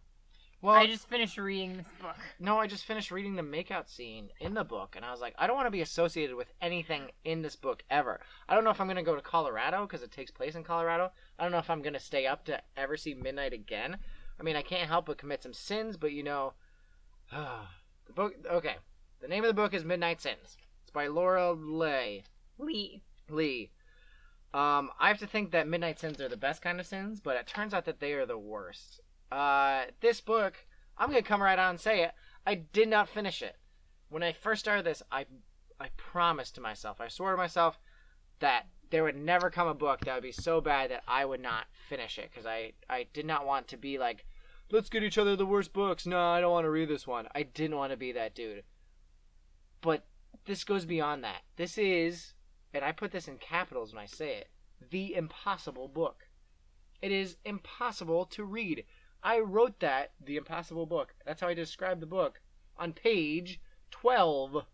[0.62, 2.16] Well, I just finished reading this book.
[2.38, 5.34] no, I just finished reading the makeout scene in the book, and I was like,
[5.36, 8.20] I don't want to be associated with anything in this book ever.
[8.48, 11.10] I don't know if I'm gonna go to Colorado because it takes place in Colorado.
[11.36, 13.98] I don't know if I'm gonna stay up to ever see midnight again.
[14.38, 16.52] I mean, I can't help but commit some sins, but you know,
[17.32, 18.34] the book.
[18.48, 18.76] Okay,
[19.20, 20.56] the name of the book is Midnight Sins.
[20.82, 22.22] It's by Laura Lay.
[22.58, 23.02] Lee.
[23.28, 23.72] Lee.
[24.54, 27.36] Um, I have to think that midnight sins are the best kind of sins, but
[27.36, 29.00] it turns out that they are the worst.
[29.30, 30.66] Uh, this book,
[30.98, 32.12] I'm gonna come right out and say it.
[32.46, 33.56] I did not finish it.
[34.10, 35.26] When I first started this, I
[35.80, 37.78] I promised to myself, I swore to myself
[38.40, 41.40] that there would never come a book that would be so bad that I would
[41.40, 44.26] not finish it because I I did not want to be like,
[44.70, 46.06] let's get each other the worst books.
[46.06, 47.26] No, I don't want to read this one.
[47.34, 48.64] I didn't want to be that dude.
[49.80, 50.04] But
[50.44, 51.42] this goes beyond that.
[51.56, 52.34] This is
[52.74, 54.48] and I put this in capitals when I say it,
[54.90, 56.26] the impossible book.
[57.00, 58.84] It is impossible to read.
[59.22, 61.14] I wrote that, the impossible book.
[61.26, 62.40] That's how I described the book
[62.76, 64.64] on page 12.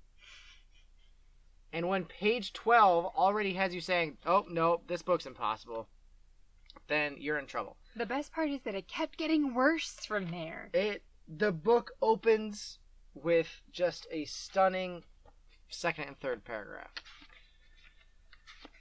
[1.72, 5.88] And when page 12 already has you saying, oh, no, this book's impossible,
[6.87, 7.76] then you're in trouble.
[7.96, 10.70] The best part is that it kept getting worse from there.
[10.72, 12.78] It the book opens
[13.14, 15.04] with just a stunning
[15.68, 16.90] second and third paragraph.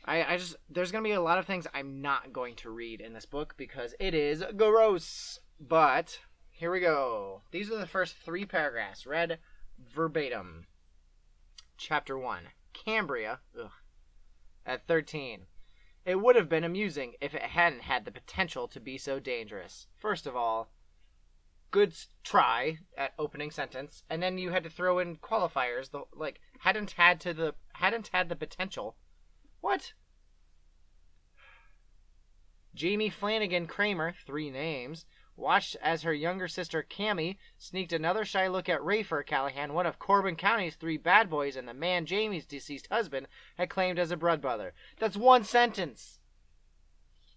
[0.08, 3.02] I, I just there's gonna be a lot of things I'm not going to read
[3.02, 5.40] in this book because it is gross.
[5.60, 7.42] But here we go.
[7.52, 9.40] These are the first three paragraphs, read
[9.94, 10.68] verbatim.
[11.78, 12.44] Chapter one,
[12.74, 13.42] Cambria.
[13.60, 13.70] Ugh.
[14.66, 15.42] At thirteen.
[16.06, 19.88] It would have been amusing if it hadn't had the potential to be so dangerous.
[19.98, 20.72] First of all,
[21.70, 21.94] good
[22.24, 25.92] try at opening sentence, and then you had to throw in qualifiers.
[25.92, 28.96] The like hadn't had to the hadn't had the potential.
[29.62, 29.94] What?
[32.76, 38.70] Jamie Flanagan Kramer, three names, watched as her younger sister Cammy sneaked another shy look
[38.70, 42.88] at Rafer Callahan, one of Corbin County's three bad boys, and the man Jamie's deceased
[42.92, 44.74] husband had claimed as a blood brother.
[45.00, 46.20] That's one sentence.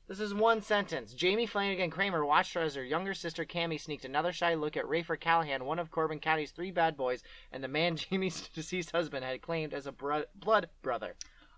[0.09, 1.15] This is one sentence.
[1.15, 4.85] Jamie Flanagan Kramer watched her as her younger sister Cammy sneaked another shy look at
[4.85, 9.25] Rafer Callahan, one of Corbin County's three bad boys, and the man Jamie's deceased husband
[9.25, 11.15] had claimed as a bro- blood brother.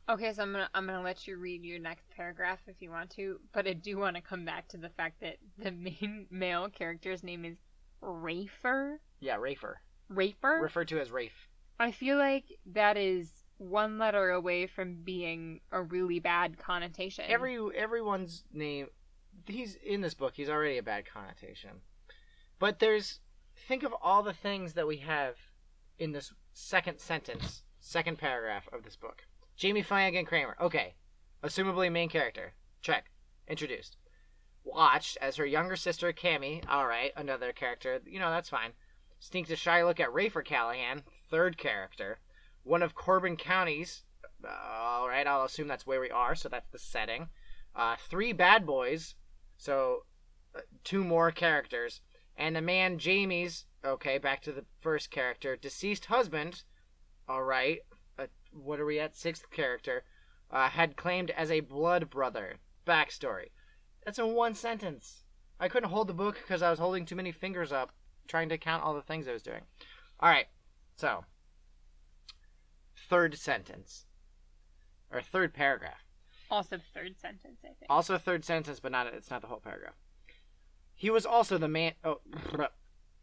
[0.08, 3.10] Okay, so I'm gonna I'm gonna let you read your next paragraph if you want
[3.10, 6.68] to, but I do want to come back to the fact that the main male
[6.68, 7.56] character's name is
[8.02, 8.96] Rafer.
[9.20, 9.74] Yeah, Rafer.
[10.12, 10.60] Rafer.
[10.60, 11.48] Referred to as Rafe.
[11.78, 17.24] I feel like that is one letter away from being a really bad connotation.
[17.28, 18.88] Every everyone's name,
[19.46, 20.32] he's in this book.
[20.34, 21.70] He's already a bad connotation,
[22.58, 23.20] but there's
[23.68, 25.36] think of all the things that we have
[25.98, 29.26] in this second sentence, second paragraph of this book.
[29.56, 30.56] Jamie Flanagan Kramer.
[30.60, 30.94] Okay,
[31.42, 32.54] assumably main character.
[32.80, 33.10] Check.
[33.48, 33.96] Introduced.
[34.64, 36.62] Watched as her younger sister Cammy.
[36.68, 38.00] All right, another character.
[38.06, 38.72] You know that's fine.
[39.18, 41.04] Sneaked a shy look at Rafer Callahan.
[41.30, 42.18] Third character.
[42.64, 44.04] One of Corbin County's.
[44.44, 46.34] All right, I'll assume that's where we are.
[46.34, 47.28] So that's the setting.
[47.74, 49.14] Uh, three bad boys.
[49.56, 50.04] So
[50.56, 52.00] uh, two more characters.
[52.36, 53.66] And the man Jamie's.
[53.84, 55.56] Okay, back to the first character.
[55.56, 56.62] Deceased husband.
[57.28, 57.78] All right.
[57.90, 57.91] Uh,
[58.52, 59.16] what are we at?
[59.16, 60.04] Sixth character.
[60.50, 62.58] Uh, had claimed as a blood brother.
[62.86, 63.50] Backstory.
[64.04, 65.24] That's in one sentence.
[65.58, 67.92] I couldn't hold the book because I was holding too many fingers up
[68.28, 69.62] trying to count all the things I was doing.
[70.20, 70.46] All right.
[70.96, 71.24] So,
[73.08, 74.06] third sentence.
[75.10, 76.04] Or third paragraph.
[76.50, 77.86] also third sentence, I think.
[77.88, 79.94] Also third sentence, but not it's not the whole paragraph.
[80.94, 81.92] He was also the man.
[82.04, 82.20] Oh,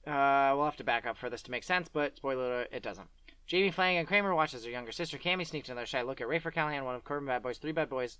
[0.08, 2.84] uh, we'll have to back up for this to make sense, but spoiler alert, it
[2.84, 3.08] doesn't.
[3.50, 6.86] Jamie Flanagan Kramer watches her younger sister Cammy sneak another shy look at Rafer Callahan,
[6.86, 8.20] one of Corbin Bad Boys, three bad boys,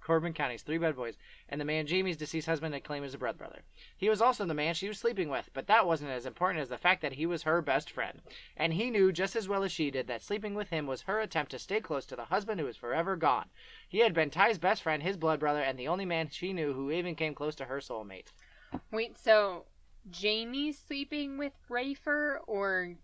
[0.00, 1.16] Corbin County's three bad boys,
[1.48, 3.62] and the man Jamie's deceased husband had claimed as a blood brother.
[3.96, 6.68] He was also the man she was sleeping with, but that wasn't as important as
[6.68, 8.22] the fact that he was her best friend.
[8.56, 11.18] And he knew just as well as she did that sleeping with him was her
[11.18, 13.46] attempt to stay close to the husband who was forever gone.
[13.88, 16.72] He had been Ty's best friend, his blood brother, and the only man she knew
[16.72, 18.30] who even came close to her soulmate.
[18.92, 19.64] Wait, so
[20.08, 22.94] Jamie's sleeping with Rafer or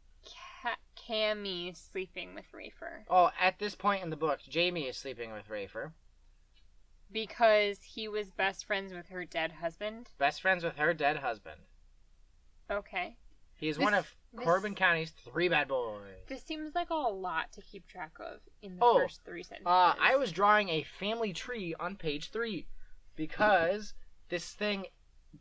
[0.63, 3.05] Ca- Cammy sleeping with Rafer?
[3.09, 5.93] Oh, at this point in the book, Jamie is sleeping with Rafer.
[7.11, 10.09] Because he was best friends with her dead husband?
[10.19, 11.61] Best friends with her dead husband.
[12.71, 13.17] Okay.
[13.55, 16.25] He is This- one of this- Corbin County's three bad boys.
[16.27, 19.67] This seems like a lot to keep track of in the Oh, first three sentences.
[19.67, 22.67] Uh, I was drawing a family tree on page three
[23.15, 23.95] because
[24.31, 24.87] this thing,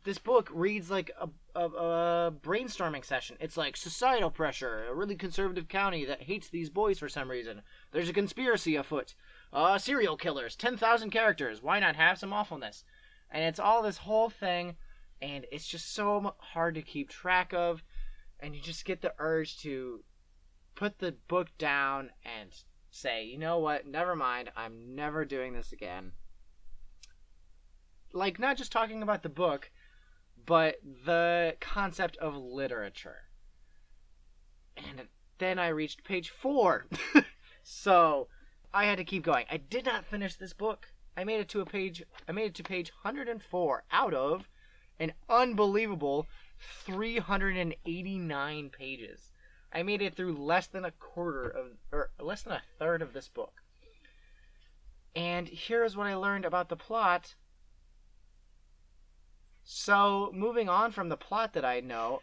[0.04, 3.36] this book reads like a, a, a brainstorming session.
[3.40, 7.62] It's like societal pressure, a really conservative county that hates these boys for some reason.
[7.92, 9.14] There's a conspiracy afoot.
[9.52, 11.62] uh, serial killers, 10,000 characters.
[11.62, 12.84] Why not have some awfulness?
[13.30, 14.76] And it's all this whole thing,
[15.20, 17.82] and it's just so hard to keep track of,
[18.40, 20.02] and you just get the urge to
[20.74, 22.50] put the book down and
[22.90, 26.12] say, you know what, never mind, I'm never doing this again.
[28.12, 29.70] Like, not just talking about the book,
[30.46, 33.28] but the concept of literature.
[34.76, 36.86] And then I reached page four.
[37.62, 38.28] so
[38.72, 39.46] I had to keep going.
[39.50, 40.92] I did not finish this book.
[41.16, 44.48] I made it to a page I made it to page 104 out of
[44.98, 46.26] an unbelievable
[46.84, 49.32] 389 pages.
[49.72, 53.12] I made it through less than a quarter of or less than a third of
[53.12, 53.62] this book.
[55.14, 57.34] And here's what I learned about the plot.
[59.64, 62.22] So, moving on from the plot that I know,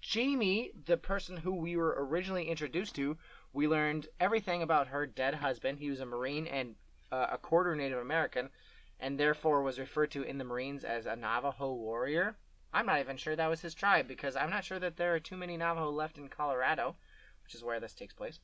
[0.00, 3.16] Jamie, the person who we were originally introduced to,
[3.52, 5.78] we learned everything about her dead husband.
[5.78, 6.74] He was a Marine and
[7.12, 8.50] uh, a quarter Native American,
[8.98, 12.36] and therefore was referred to in the Marines as a Navajo warrior.
[12.72, 15.20] I'm not even sure that was his tribe because I'm not sure that there are
[15.20, 16.96] too many Navajo left in Colorado,
[17.44, 18.40] which is where this takes place.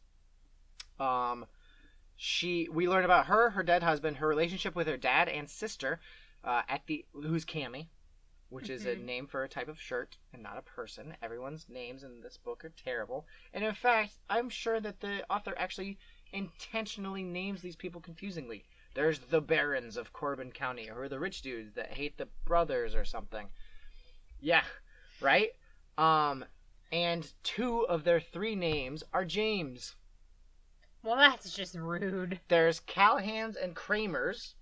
[1.01, 1.47] Um,
[2.16, 6.01] she we learn about her, her dead husband, her relationship with her dad and sister,
[6.45, 7.88] uh, at the who's Cammy,
[8.51, 9.05] which is a Mhm.
[9.05, 11.17] name for a type of shirt and not a person.
[11.23, 15.55] Everyone's names in this book are terrible, and in fact, I'm sure that the author
[15.57, 15.99] actually
[16.33, 18.67] intentionally names these people confusingly.
[18.95, 23.05] There's the barons of Corbin County, or the rich dudes that hate the brothers or
[23.05, 23.51] something.
[24.41, 24.65] Yeah,
[25.21, 25.51] right?
[25.97, 26.45] Um,
[26.93, 29.97] and two of their three names are James.
[31.03, 32.41] Well, that's just rude.
[32.49, 34.55] There's Callahans and Kramers,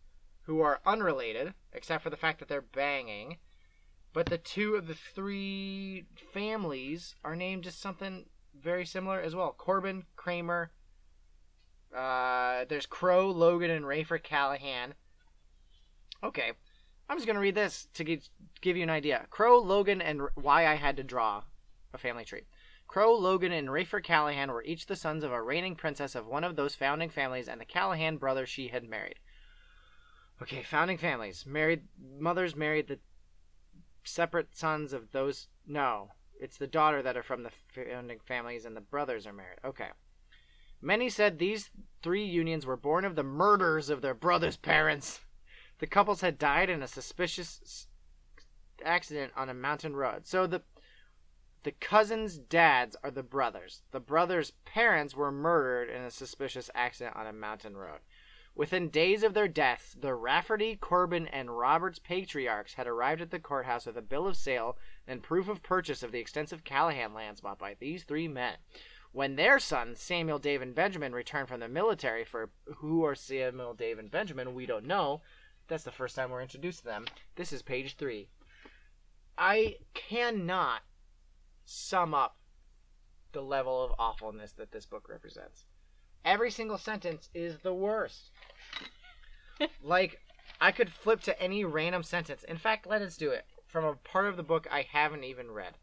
[0.42, 3.38] who are unrelated, except for the fact that they're banging.
[4.12, 9.54] But the two of the three families are named just something very similar as well.
[9.56, 10.72] Corbin, Kramer.
[11.94, 14.94] Uh, there's Crow, Logan, and Rayford Callahan.
[16.22, 16.52] Okay,
[17.08, 18.28] I'm just gonna read this to give,
[18.60, 19.26] give you an idea.
[19.30, 21.44] Crow, Logan, and R- why I had to draw
[21.94, 22.42] a family tree.
[22.86, 26.44] Crow, Logan, and Rayford Callahan were each the sons of a reigning princess of one
[26.44, 29.18] of those founding families and the Callahan brother she had married.
[30.40, 31.44] Okay, founding families.
[31.46, 31.82] Married
[32.18, 32.98] mothers married the
[34.08, 35.48] separate sons of those.
[35.66, 39.58] No, it's the daughter that are from the founding families, and the brothers are married.
[39.64, 39.88] Okay.
[40.80, 41.70] Many said these
[42.02, 45.20] three unions were born of the murders of their brothers' parents.
[45.78, 47.88] The couples had died in a suspicious
[48.84, 50.26] accident on a mountain road.
[50.26, 50.62] So the
[51.64, 53.82] the cousins' dads are the brothers.
[53.90, 57.98] The brothers' parents were murdered in a suspicious accident on a mountain road.
[58.58, 63.38] Within days of their deaths, the Rafferty, Corbin, and Roberts patriarchs had arrived at the
[63.38, 67.40] courthouse with a bill of sale and proof of purchase of the extensive Callahan lands
[67.40, 68.56] bought by these three men.
[69.12, 73.74] When their sons, Samuel, Dave, and Benjamin, returned from the military, for who are Samuel,
[73.74, 75.22] Dave, and Benjamin, we don't know.
[75.68, 77.04] That's the first time we're introduced to them.
[77.36, 78.26] This is page three.
[79.38, 80.80] I cannot
[81.64, 82.38] sum up
[83.30, 85.67] the level of awfulness that this book represents.
[86.28, 88.32] Every single sentence is the worst.
[89.82, 90.20] like,
[90.60, 92.44] I could flip to any random sentence.
[92.44, 95.50] In fact, let us do it from a part of the book I haven't even
[95.50, 95.78] read.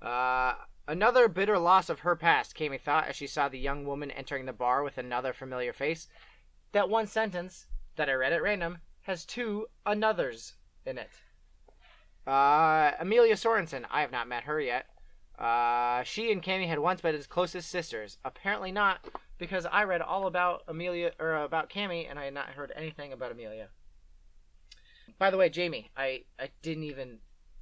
[0.00, 0.54] Uh,
[0.88, 4.46] another bitter loss of her past, Kami thought as she saw the young woman entering
[4.46, 6.08] the bar with another familiar face.
[6.72, 10.54] That one sentence that I read at random has two anothers
[10.86, 11.10] in it.
[12.26, 13.84] Uh, Amelia Sorensen.
[13.90, 14.86] I have not met her yet.
[15.38, 18.16] Uh, she and Cammy had once been as close as sisters.
[18.24, 19.06] Apparently not,
[19.38, 23.12] because I read all about Amelia or about Cammy, and I had not heard anything
[23.12, 23.68] about Amelia.
[25.18, 27.18] By the way, Jamie, I I didn't even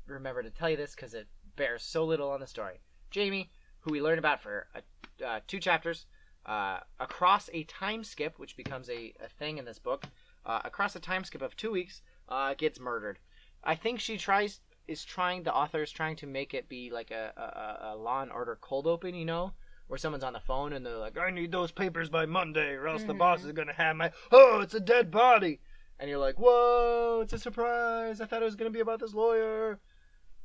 [0.07, 2.81] remember to tell you this because it bears so little on the story.
[3.11, 6.07] Jamie, who we learn about for uh, uh, two chapters,
[6.47, 10.07] uh, across a time skip, which becomes a, a thing in this book,
[10.47, 13.19] uh, across a time skip of two weeks, uh, gets murdered.
[13.63, 17.11] I think she tries is trying the author is trying to make it be like
[17.13, 19.53] a, a, a Law and Order cold open, you know,
[19.93, 22.88] where someone's on the phone and they're like, "I need those papers by Monday, or
[22.88, 23.45] else the boss Mhm.
[23.45, 25.61] is gonna have my oh, it's a dead body,"
[25.99, 28.19] and you're like, "Whoa, it's a surprise!
[28.19, 29.81] I thought it was gonna be about this lawyer,"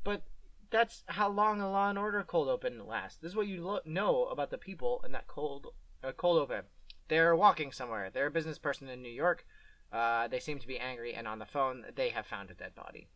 [0.04, 0.24] but
[0.70, 3.20] that's how long a Law and Order cold open lasts.
[3.20, 5.74] This is what you lo- know about the people in that cold
[6.04, 6.66] uh, cold open.
[7.08, 8.10] They're walking somewhere.
[8.10, 9.46] They're a business person in New York.
[9.94, 12.76] Uh, they seem to be angry, and on the phone, they have found a dead
[12.76, 13.08] body.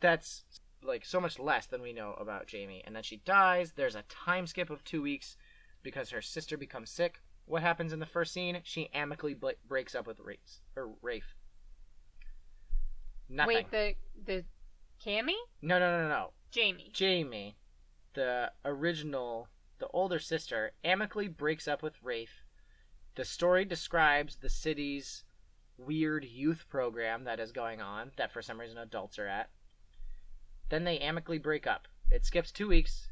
[0.00, 0.44] That's
[0.82, 2.82] like so much less than we know about Jamie.
[2.86, 3.72] And then she dies.
[3.72, 5.36] There's a time skip of two weeks
[5.82, 7.20] because her sister becomes sick.
[7.46, 8.60] What happens in the first scene?
[8.64, 10.60] She amicably bl- breaks up with Rafe.
[10.76, 11.34] Or Rafe.
[13.28, 13.56] Nothing.
[13.56, 14.44] Wait, the the
[15.04, 15.36] Cammy?
[15.62, 16.32] No, no, no, no.
[16.50, 16.90] Jamie.
[16.92, 17.56] Jamie,
[18.14, 22.42] the original, the older sister, amicably breaks up with Rafe
[23.14, 25.24] The story describes the city's
[25.78, 29.50] weird youth program that is going on, that for some reason adults are at.
[30.70, 31.86] Then they amicably break up.
[32.10, 33.08] It skips two weeks.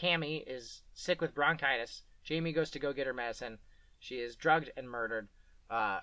[0.00, 2.02] Cammy is sick with bronchitis.
[2.22, 3.58] Jamie goes to go get her medicine.
[3.98, 5.28] She is drugged and murdered.
[5.68, 6.00] Uh,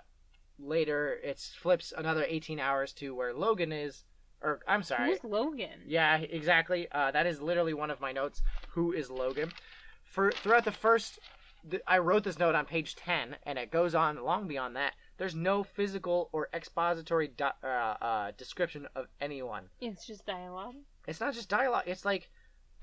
[0.60, 4.04] later, it flips another 18 hours to where Logan is.
[4.42, 5.10] Or, I'm sorry.
[5.10, 5.82] Who's Logan?
[5.88, 6.88] Yeah, exactly.
[6.92, 8.42] Uh, that is literally one of my notes.
[8.70, 9.52] Who is Logan?
[10.04, 11.20] For throughout the first,
[11.70, 14.94] th- I wrote this note on page ten, and it goes on long beyond that.
[15.18, 19.70] There's no physical or expository do- uh, uh, description of anyone.
[19.82, 20.76] It's just dialogue.
[21.08, 21.84] It's not just dialogue.
[21.88, 22.30] It's like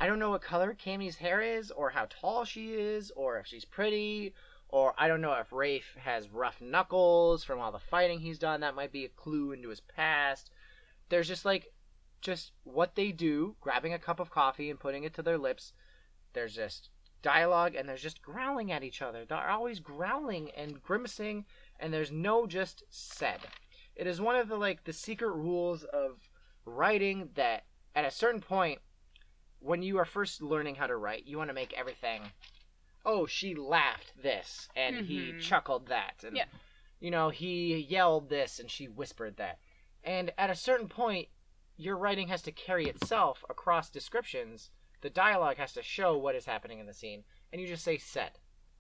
[0.01, 3.47] I don't know what color Cammy's hair is, or how tall she is, or if
[3.47, 4.35] she's pretty,
[4.68, 8.61] or I don't know if Rafe has rough knuckles from all the fighting he's done.
[8.61, 10.51] That might be a clue into his past.
[11.09, 11.72] There's just like
[12.20, 15.72] just what they do, grabbing a cup of coffee and putting it to their lips.
[16.32, 16.89] There's just
[17.22, 19.24] dialogue and there's just growling at each other.
[19.24, 21.45] They're always growling and grimacing
[21.80, 23.40] and there's no just said.
[23.96, 26.28] It is one of the like the secret rules of
[26.64, 27.64] writing that
[27.94, 28.80] at a certain point
[29.60, 32.22] when you are first learning how to write, you want to make everything
[33.06, 35.38] oh, she laughed this and he Mhm.
[35.40, 36.46] chuckled that and Yeah.
[37.00, 39.58] you know, he yelled this and she whispered that.
[40.02, 41.28] And at a certain point,
[41.76, 44.70] your writing has to carry itself across descriptions.
[45.02, 47.98] The dialogue has to show what is happening in the scene, and you just say
[47.98, 48.38] said.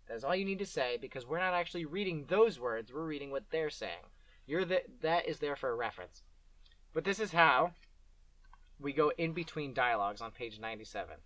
[0.08, 3.30] That's all you need to say because we're not actually reading those words, we're reading
[3.30, 4.10] what they're saying.
[4.46, 6.22] You're the, that is there for a reference.
[6.92, 7.72] But this is how
[8.78, 11.16] we go in between dialogues on page 97.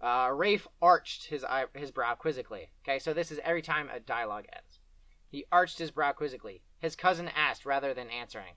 [0.00, 2.70] Uh, Rafe arched his eye, his brow quizzically.
[2.82, 4.80] Okay, so this is every time a dialogue ends.
[5.28, 6.62] He arched his brow quizzically.
[6.78, 8.54] His cousin asked rather than answering.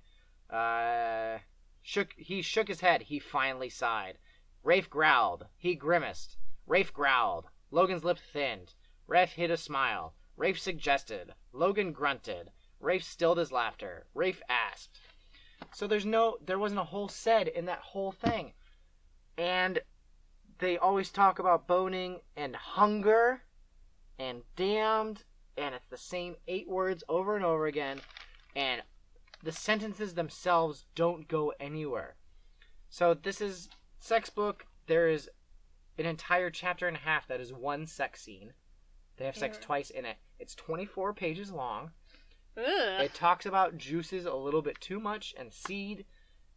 [0.49, 1.39] Uh,
[1.81, 2.13] shook.
[2.17, 3.03] He shook his head.
[3.03, 4.17] He finally sighed.
[4.63, 5.47] Rafe growled.
[5.57, 6.37] He grimaced.
[6.65, 7.47] Rafe growled.
[7.69, 8.73] Logan's lip thinned.
[9.07, 10.13] Rafe hid a smile.
[10.37, 11.33] Rafe suggested.
[11.51, 12.51] Logan grunted.
[12.79, 14.07] Rafe stilled his laughter.
[14.13, 14.99] Rafe asked.
[15.73, 18.53] So there's no, there wasn't a whole said in that whole thing,
[19.37, 19.79] and
[20.59, 23.41] they always talk about boning and hunger,
[24.19, 25.23] and damned,
[25.57, 28.01] and it's the same eight words over and over again,
[28.55, 28.81] and
[29.41, 32.15] the sentences themselves don't go anywhere.
[32.89, 34.65] So this is sex book.
[34.87, 35.29] There is
[35.97, 38.53] an entire chapter and a half that is one sex scene.
[39.17, 40.17] They have sex twice in it.
[40.39, 41.91] It's 24 pages long.
[42.57, 43.01] Ugh.
[43.01, 46.05] It talks about juices a little bit too much and seed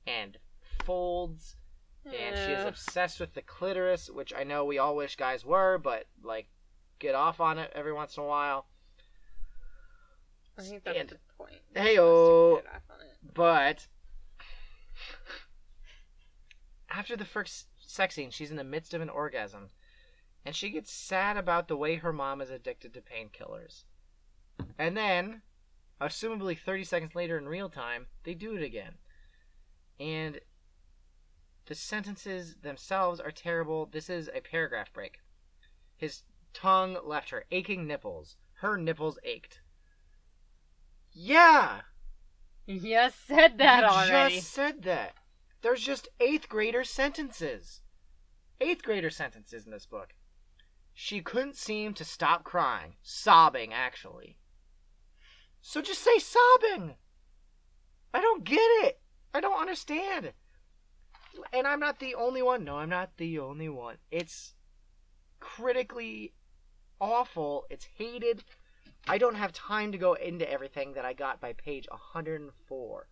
[0.06, 0.38] and
[0.84, 1.56] folds
[2.04, 2.68] and she is Ugh.
[2.68, 6.46] obsessed with the clitoris, which I know we all wish guys were, but like
[6.98, 8.66] get off on it every once in a while.
[10.58, 11.60] I think that's and- the point.
[11.74, 12.56] Heyo.
[12.62, 13.34] Get off on it.
[13.34, 13.86] But
[16.90, 19.70] after the first sex scene, she's in the midst of an orgasm,
[20.46, 23.82] and she gets sad about the way her mom is addicted to painkillers.
[24.78, 25.42] And then,
[26.00, 28.94] assumably 30 seconds later in real time, they do it again.
[29.98, 30.40] And
[31.66, 33.86] the sentences themselves are terrible.
[33.86, 35.18] This is a paragraph break.
[35.96, 36.22] His
[36.54, 38.36] tongue left her aching nipples.
[38.60, 39.62] Her nipples ached.
[41.10, 41.80] Yeah!
[42.66, 44.36] You said that you already.
[44.36, 45.16] just said that.
[45.62, 47.80] There's just eighth grader sentences.
[48.60, 50.14] Eighth grader sentences in this book.
[50.98, 52.94] She couldn't seem to stop crying.
[53.02, 54.38] Sobbing, actually.
[55.60, 56.94] So just say sobbing.
[58.14, 58.98] I don't get it.
[59.34, 60.32] I don't understand.
[61.52, 62.64] And I'm not the only one.
[62.64, 63.98] No, I'm not the only one.
[64.10, 64.54] It's
[65.38, 66.32] critically
[66.98, 67.66] awful.
[67.68, 68.42] It's hated.
[69.06, 73.08] I don't have time to go into everything that I got by page 104.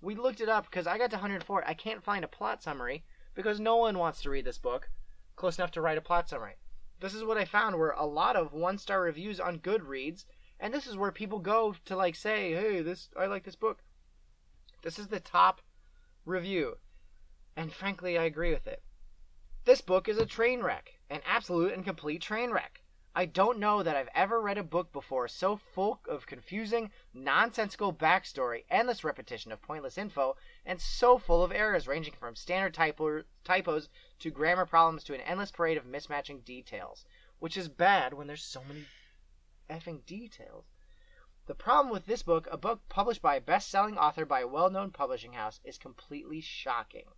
[0.00, 1.62] We looked it up because I got to 104.
[1.66, 3.04] I can't find a plot summary
[3.34, 4.88] because no one wants to read this book
[5.36, 6.54] close enough to write a plot summary.
[7.00, 10.24] This is what I found were a lot of one star reviews on Goodreads,
[10.58, 13.82] and this is where people go to like say, "Hey, this I like this book."
[14.82, 15.62] This is the top
[16.24, 16.78] review,
[17.56, 18.82] and frankly, I agree with it.
[19.64, 22.82] This book is a train wreck, an absolute and complete train wreck.
[23.14, 27.92] I don't know that I've ever read a book before so full of confusing, nonsensical
[27.92, 30.36] backstory, endless repetition of pointless info,
[30.68, 33.88] and so full of errors ranging from standard typo- typos
[34.18, 37.06] to grammar problems to an endless parade of mismatching details,
[37.38, 38.84] which is bad when there's so many
[39.70, 40.66] effing details.
[41.46, 44.46] The problem with this book, a book published by a best selling author by a
[44.46, 47.12] well known publishing house, is completely shocking.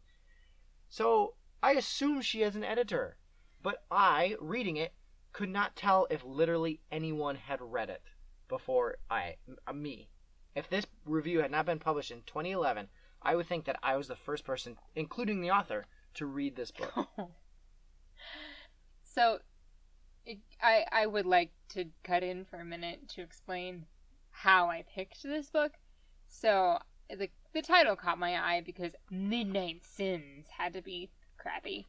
[0.88, 3.16] So, I assume she has an editor,
[3.60, 4.94] but I, reading it,
[5.32, 8.04] could not tell if literally anyone had read it
[8.46, 9.38] before I,
[9.74, 10.08] me.
[10.54, 12.88] If this review had not been published in 2011,
[13.22, 16.70] I would think that I was the first person, including the author, to read this
[16.70, 17.08] book.
[19.04, 19.38] so,
[20.62, 23.86] I I would like to cut in for a minute to explain
[24.30, 25.72] how I picked this book.
[26.28, 31.86] So the the title caught my eye because Midnight Sins had to be crappy.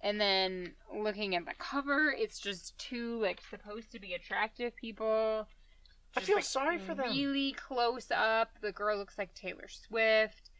[0.00, 5.46] And then looking at the cover, it's just two like supposed to be attractive people.
[6.16, 7.10] I feel like, sorry for them.
[7.10, 8.50] Really close up.
[8.60, 10.50] The girl looks like Taylor Swift.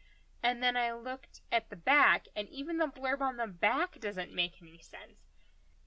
[0.45, 4.31] And then I looked at the back, and even the blurb on the back doesn't
[4.31, 5.17] make any sense.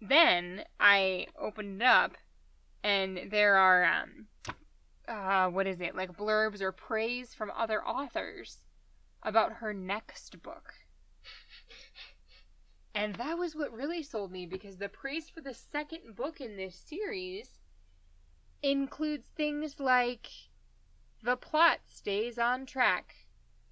[0.00, 2.16] Then I opened it up,
[2.82, 4.26] and there are um,
[5.06, 8.64] uh, what is it like blurbs or praise from other authors
[9.22, 10.74] about her next book.
[12.96, 16.56] And that was what really sold me because the praise for the second book in
[16.56, 17.60] this series
[18.60, 20.26] includes things like
[21.22, 23.14] the plot stays on track.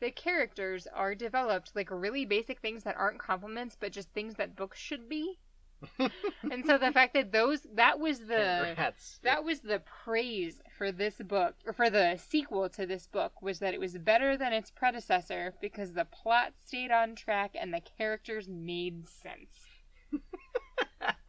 [0.01, 4.57] The characters are developed like really basic things that aren't compliments but just things that
[4.57, 5.39] books should be.
[5.99, 9.21] and so the fact that those that was the Congrats.
[9.23, 13.59] that was the praise for this book, or for the sequel to this book, was
[13.59, 17.83] that it was better than its predecessor because the plot stayed on track and the
[17.99, 20.23] characters made sense.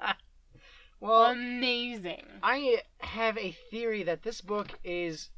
[1.00, 2.24] well, Amazing.
[2.42, 5.30] I have a theory that this book is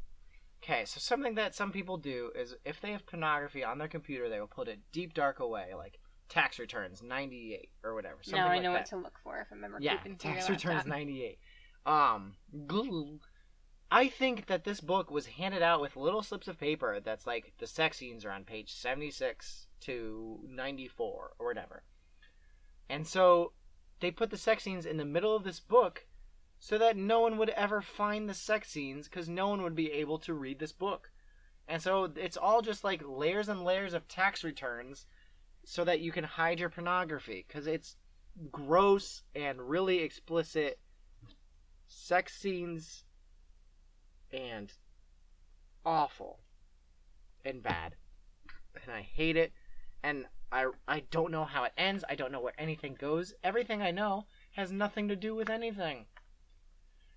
[0.69, 0.85] okay.
[0.85, 4.39] So something that some people do is if they have pornography on their computer, they
[4.39, 8.17] will put it deep dark away, like tax returns ninety eight or whatever.
[8.21, 8.79] Something now I like know that.
[8.79, 11.39] what to look for if I'm ever yeah, tax returns ninety eight.
[11.85, 12.35] Um,
[12.67, 13.19] glue.
[13.91, 17.53] I think that this book was handed out with little slips of paper that's like
[17.57, 21.81] the sex scenes are on page 76 to 94 or whatever.
[22.87, 23.53] And so
[23.99, 26.05] they put the sex scenes in the middle of this book
[26.59, 29.91] so that no one would ever find the sex scenes because no one would be
[29.93, 31.09] able to read this book.
[31.67, 35.05] And so it's all just like layers and layers of tax returns
[35.63, 37.95] so that you can hide your pornography because it's
[38.51, 40.79] gross and really explicit
[41.87, 43.05] sex scenes
[44.33, 44.73] and
[45.85, 46.39] awful
[47.45, 47.95] and bad.
[48.83, 49.53] And i hate it.
[50.03, 52.03] And i i don't know how it ends.
[52.09, 53.33] I don't know where anything goes.
[53.43, 56.05] Everything i know has nothing to do with anything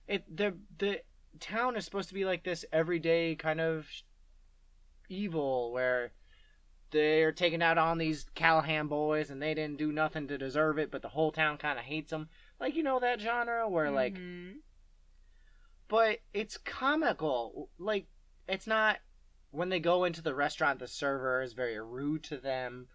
[0.06, 1.00] it the the
[1.40, 3.86] town is supposed to be like this everyday kind of
[5.08, 6.12] evil where
[6.90, 10.90] they're taking out on these Callahan boys and they didn't do nothing to deserve it,
[10.90, 12.28] but the whole town kind of hates them.
[12.60, 14.56] Like you know that genre where like, Mhm.
[15.88, 17.70] but it's comical.
[17.78, 18.06] Like
[18.46, 18.98] it's not
[19.50, 22.88] when they go into the restaurant, the server is very rude to them,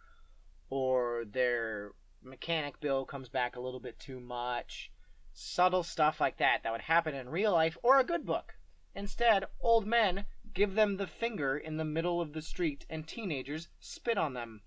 [0.70, 1.92] or their
[2.22, 4.92] mechanic bill comes back a little bit too much.
[5.40, 8.56] Subtle stuff like that that would happen in real life or a good book.
[8.96, 13.68] Instead, old men give them the finger in the middle of the street and teenagers
[13.80, 14.64] spit on them.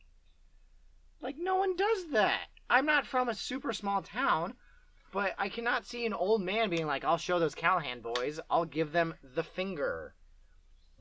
[1.21, 2.51] Like, no one does that.
[2.71, 4.55] I'm not from a super small town,
[5.11, 8.65] but I cannot see an old man being like, I'll show those Callahan boys, I'll
[8.65, 10.15] give them the finger.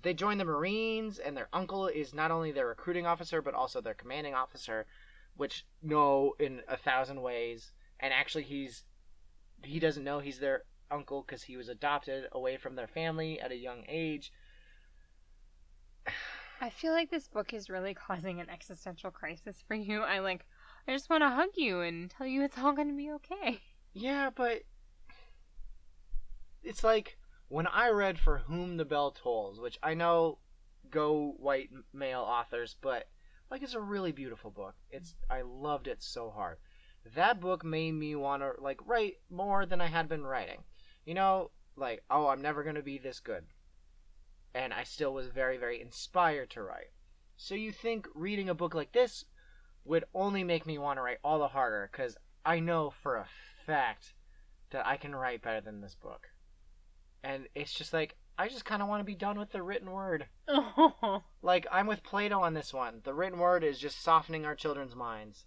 [0.01, 3.81] They join the Marines, and their uncle is not only their recruiting officer, but also
[3.81, 4.87] their commanding officer,
[5.37, 7.71] which know in a thousand ways.
[7.99, 8.85] And actually, he's
[9.63, 13.51] he doesn't know he's their uncle because he was adopted away from their family at
[13.51, 14.31] a young age.
[16.61, 20.01] I feel like this book is really causing an existential crisis for you.
[20.01, 20.45] I like
[20.87, 23.61] I just want to hug you and tell you it's all going to be okay.
[23.93, 24.63] Yeah, but
[26.63, 30.39] it's like when I read For Whom the Bell Tolls, which I know
[30.89, 33.07] go white male authors, but
[33.49, 34.75] like it's a really beautiful book.
[34.89, 36.57] It's I loved it so hard.
[37.15, 40.63] That book made me want to like write more than I had been writing.
[41.05, 43.45] You know, like oh, I'm never going to be this good.
[44.53, 46.91] And I still was very very inspired to write.
[47.37, 49.25] So you think reading a book like this
[49.85, 53.27] would only make me want to write all the harder cuz I know for a
[53.65, 54.13] fact
[54.71, 56.29] that I can write better than this book.
[57.23, 59.91] And it's just like I just kind of want to be done with the written
[59.91, 60.27] word.
[60.47, 61.23] Oh.
[61.41, 63.01] Like I'm with Plato on this one.
[63.03, 65.45] The written word is just softening our children's minds.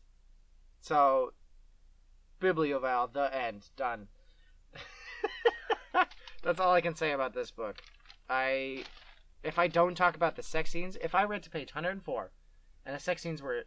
[0.81, 1.35] So
[2.43, 4.09] Biblioval, the end, done.
[6.43, 7.77] That's all I can say about this book.
[8.29, 8.83] I
[9.45, 12.33] if I don't talk about the sex scenes, if I read to page 104
[12.85, 13.65] and the sex scenes were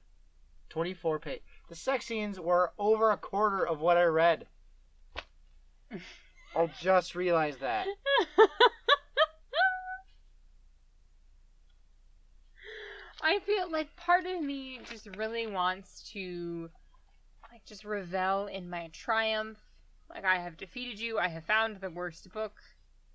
[0.70, 4.48] 24 page, the sex scenes were over a quarter of what I read.
[6.56, 7.88] I just realized that.
[13.22, 16.70] I feel like part of me just really wants to
[17.56, 19.58] like just revel in my triumph.
[20.10, 21.18] Like I have defeated you.
[21.18, 22.60] I have found the worst book.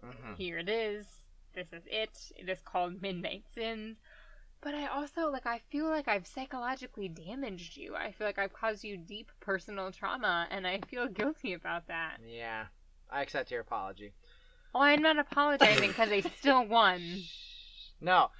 [0.03, 0.36] Mhm.
[0.38, 1.07] Here it is.
[1.53, 2.32] This is it.
[2.36, 3.99] It is called Midnight Sins.
[4.62, 7.95] But I also like I feel like I've psychologically damaged you.
[7.95, 12.16] I feel like I've caused you deep personal trauma and I feel guilty about that.
[12.26, 12.64] Yeah.
[13.11, 14.12] I accept your apology.
[14.74, 17.03] Oh, I'm not apologizing because I still won.
[18.01, 18.30] No.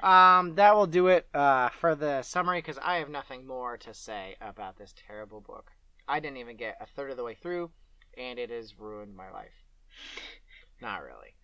[0.00, 3.92] Um, that will do it uh, for the summary because I have nothing more to
[3.92, 5.72] say about this terrible book.
[6.06, 7.70] I didn't even get a third of the way through,
[8.16, 9.64] and it has ruined my life.
[10.80, 11.34] Not really.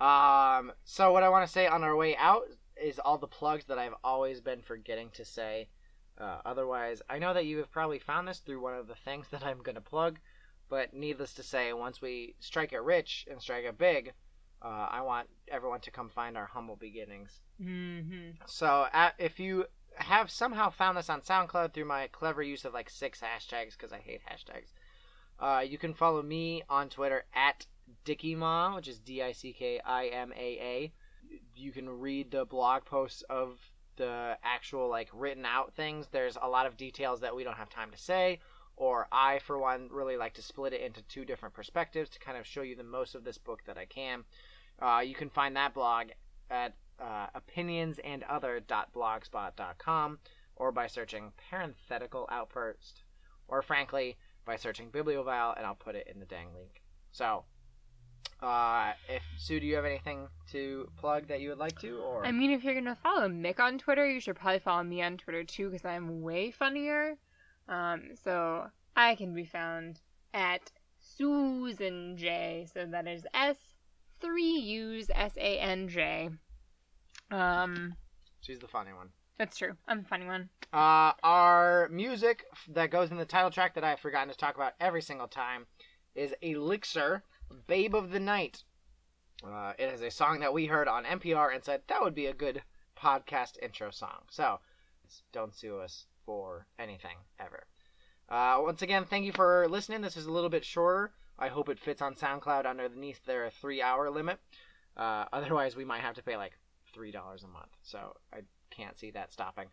[0.00, 2.44] Um, so what I want to say on our way out
[2.80, 5.68] is all the plugs that I've always been forgetting to say.
[6.18, 9.26] Uh, otherwise, I know that you have probably found this through one of the things
[9.30, 10.18] that I'm going to plug,
[10.68, 14.12] but needless to say, once we strike it rich and strike it big,
[14.62, 17.40] uh, I want everyone to come find our humble beginnings.
[17.62, 18.42] Mm-hmm.
[18.46, 19.64] So uh, if you
[19.96, 23.92] have somehow found this on SoundCloud through my clever use of like six hashtags, because
[23.92, 24.72] I hate hashtags,
[25.38, 27.66] uh, you can follow me on Twitter at
[28.04, 30.92] Dickiema, which is D I C K I M A A.
[31.56, 33.58] You can read the blog posts of
[33.96, 36.06] the actual like written out things.
[36.10, 38.38] There's a lot of details that we don't have time to say,
[38.76, 42.38] or I, for one, really like to split it into two different perspectives to kind
[42.38, 44.24] of show you the most of this book that I can.
[44.80, 46.06] Uh, you can find that blog
[46.50, 50.18] at uh, opinionsandother.blogspot.com
[50.56, 53.02] or by searching parenthetical outburst,
[53.48, 56.82] or frankly, by searching bibliovile, and I'll put it in the dang link.
[57.12, 57.44] So,
[58.42, 62.26] uh, if Sue, do you have anything to plug that you would like to, or
[62.26, 65.16] I mean, if you're gonna follow Mick on Twitter, you should probably follow me on
[65.16, 67.16] Twitter too, because I'm way funnier.
[67.68, 68.66] Um, so
[68.96, 70.00] I can be found
[70.34, 72.66] at Susan J.
[72.72, 73.56] So that is S
[74.20, 76.30] three U's S A N J.
[77.30, 77.94] Um,
[78.40, 79.10] she's the funny one.
[79.38, 79.76] that's true.
[79.86, 80.48] I'm the funny one.
[80.72, 84.74] Uh, our music that goes in the title track that I've forgotten to talk about
[84.80, 85.66] every single time
[86.14, 87.22] is Elixir,
[87.66, 88.62] Babe of the Night.
[89.44, 92.26] Uh, it is a song that we heard on NPR and said that would be
[92.26, 92.62] a good
[93.00, 94.22] podcast intro song.
[94.30, 94.58] So,
[95.32, 97.64] don't sue us for anything ever.
[98.28, 100.02] Uh, once again, thank you for listening.
[100.02, 101.12] This is a little bit shorter.
[101.40, 104.38] I hope it fits on SoundCloud underneath their three hour limit.
[104.96, 106.52] Uh, otherwise, we might have to pay like
[106.94, 107.70] $3 a month.
[107.82, 109.68] So, I can't see that stopping.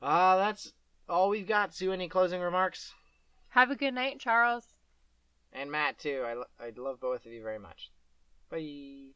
[0.00, 0.72] Uh, that's
[1.08, 1.74] all we've got.
[1.74, 2.92] Sue, any closing remarks?
[3.50, 4.64] Have a good night, Charles.
[5.52, 6.22] And Matt, too.
[6.26, 7.90] I, lo- I love both of you very much.
[8.50, 9.12] Bye.